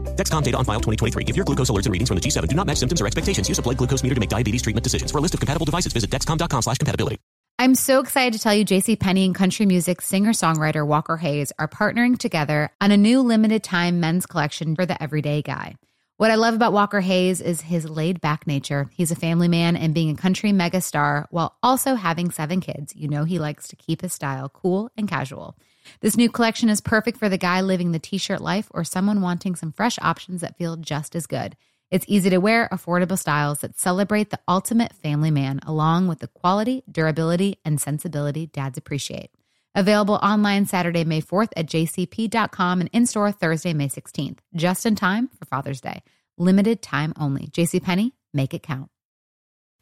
Dexcom 0.15 0.43
data 0.43 0.57
on 0.57 0.65
file 0.65 0.79
2023. 0.79 1.25
If 1.27 1.35
your 1.35 1.45
glucose 1.45 1.69
alerts 1.69 1.85
and 1.85 1.91
readings 1.91 2.09
from 2.09 2.17
the 2.17 2.21
G7 2.21 2.47
do 2.47 2.55
not 2.55 2.67
match 2.67 2.77
symptoms 2.77 3.01
or 3.01 3.07
expectations, 3.07 3.49
use 3.49 3.59
a 3.59 3.61
blood 3.61 3.77
glucose 3.77 4.03
meter 4.03 4.15
to 4.15 4.19
make 4.19 4.29
diabetes 4.29 4.61
treatment 4.61 4.83
decisions. 4.83 5.11
For 5.11 5.17
a 5.17 5.21
list 5.21 5.33
of 5.33 5.39
compatible 5.39 5.65
devices, 5.65 5.93
visit 5.93 6.09
dexcom.com 6.09 6.61
slash 6.61 6.77
compatibility. 6.77 7.17
I'm 7.59 7.75
so 7.75 7.99
excited 7.99 8.33
to 8.33 8.39
tell 8.39 8.55
you 8.55 8.65
JC 8.65 8.99
Penney 8.99 9.25
and 9.25 9.35
country 9.35 9.67
music 9.67 10.01
singer-songwriter 10.01 10.87
Walker 10.87 11.17
Hayes 11.17 11.53
are 11.59 11.67
partnering 11.67 12.17
together 12.17 12.71
on 12.81 12.89
a 12.89 12.97
new 12.97 13.21
limited 13.21 13.63
time 13.63 13.99
men's 13.99 14.25
collection 14.25 14.75
for 14.75 14.85
the 14.85 15.01
everyday 15.01 15.43
guy. 15.43 15.75
What 16.17 16.29
I 16.29 16.35
love 16.35 16.53
about 16.53 16.71
Walker 16.71 17.01
Hayes 17.01 17.41
is 17.41 17.61
his 17.61 17.89
laid 17.89 18.21
back 18.21 18.45
nature. 18.45 18.89
He's 18.93 19.09
a 19.09 19.15
family 19.15 19.47
man 19.47 19.75
and 19.75 19.93
being 19.93 20.11
a 20.11 20.15
country 20.15 20.51
megastar 20.51 21.25
while 21.31 21.57
also 21.63 21.95
having 21.95 22.29
seven 22.29 22.61
kids. 22.61 22.95
You 22.95 23.07
know 23.07 23.23
he 23.23 23.39
likes 23.39 23.67
to 23.69 23.75
keep 23.75 24.01
his 24.01 24.13
style 24.13 24.47
cool 24.47 24.91
and 24.95 25.07
casual. 25.07 25.55
This 26.01 26.17
new 26.17 26.29
collection 26.29 26.69
is 26.69 26.81
perfect 26.81 27.17
for 27.17 27.29
the 27.29 27.37
guy 27.37 27.61
living 27.61 27.91
the 27.91 27.99
t 27.99 28.17
shirt 28.17 28.41
life 28.41 28.67
or 28.71 28.83
someone 28.83 29.21
wanting 29.21 29.55
some 29.55 29.71
fresh 29.71 29.97
options 30.01 30.41
that 30.41 30.57
feel 30.57 30.75
just 30.75 31.15
as 31.15 31.27
good. 31.27 31.55
It's 31.89 32.05
easy 32.07 32.29
to 32.29 32.37
wear, 32.37 32.69
affordable 32.71 33.19
styles 33.19 33.59
that 33.59 33.77
celebrate 33.77 34.29
the 34.29 34.39
ultimate 34.47 34.93
family 34.93 35.29
man, 35.29 35.59
along 35.65 36.07
with 36.07 36.19
the 36.19 36.27
quality, 36.27 36.83
durability, 36.89 37.59
and 37.65 37.81
sensibility 37.81 38.47
dads 38.47 38.77
appreciate. 38.77 39.29
Available 39.75 40.15
online 40.15 40.65
Saturday, 40.65 41.03
May 41.03 41.21
4th 41.21 41.49
at 41.55 41.67
jcp.com 41.67 42.81
and 42.81 42.89
in 42.93 43.05
store 43.05 43.31
Thursday, 43.31 43.73
May 43.73 43.87
16th, 43.87 44.39
just 44.55 44.85
in 44.85 44.95
time 44.95 45.29
for 45.37 45.45
Father's 45.45 45.81
Day. 45.81 46.01
Limited 46.37 46.81
time 46.81 47.13
only. 47.19 47.47
JCPenney, 47.47 48.11
make 48.33 48.53
it 48.53 48.63
count. 48.63 48.89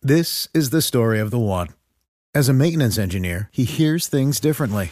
This 0.02 0.48
is 0.54 0.70
the 0.70 0.82
story 0.82 1.20
of 1.20 1.32
the 1.32 1.40
one. 1.40 1.70
As 2.34 2.50
a 2.50 2.54
maintenance 2.54 2.98
engineer, 2.98 3.50
he 3.52 3.66
hears 3.66 4.08
things 4.08 4.40
differently. 4.40 4.92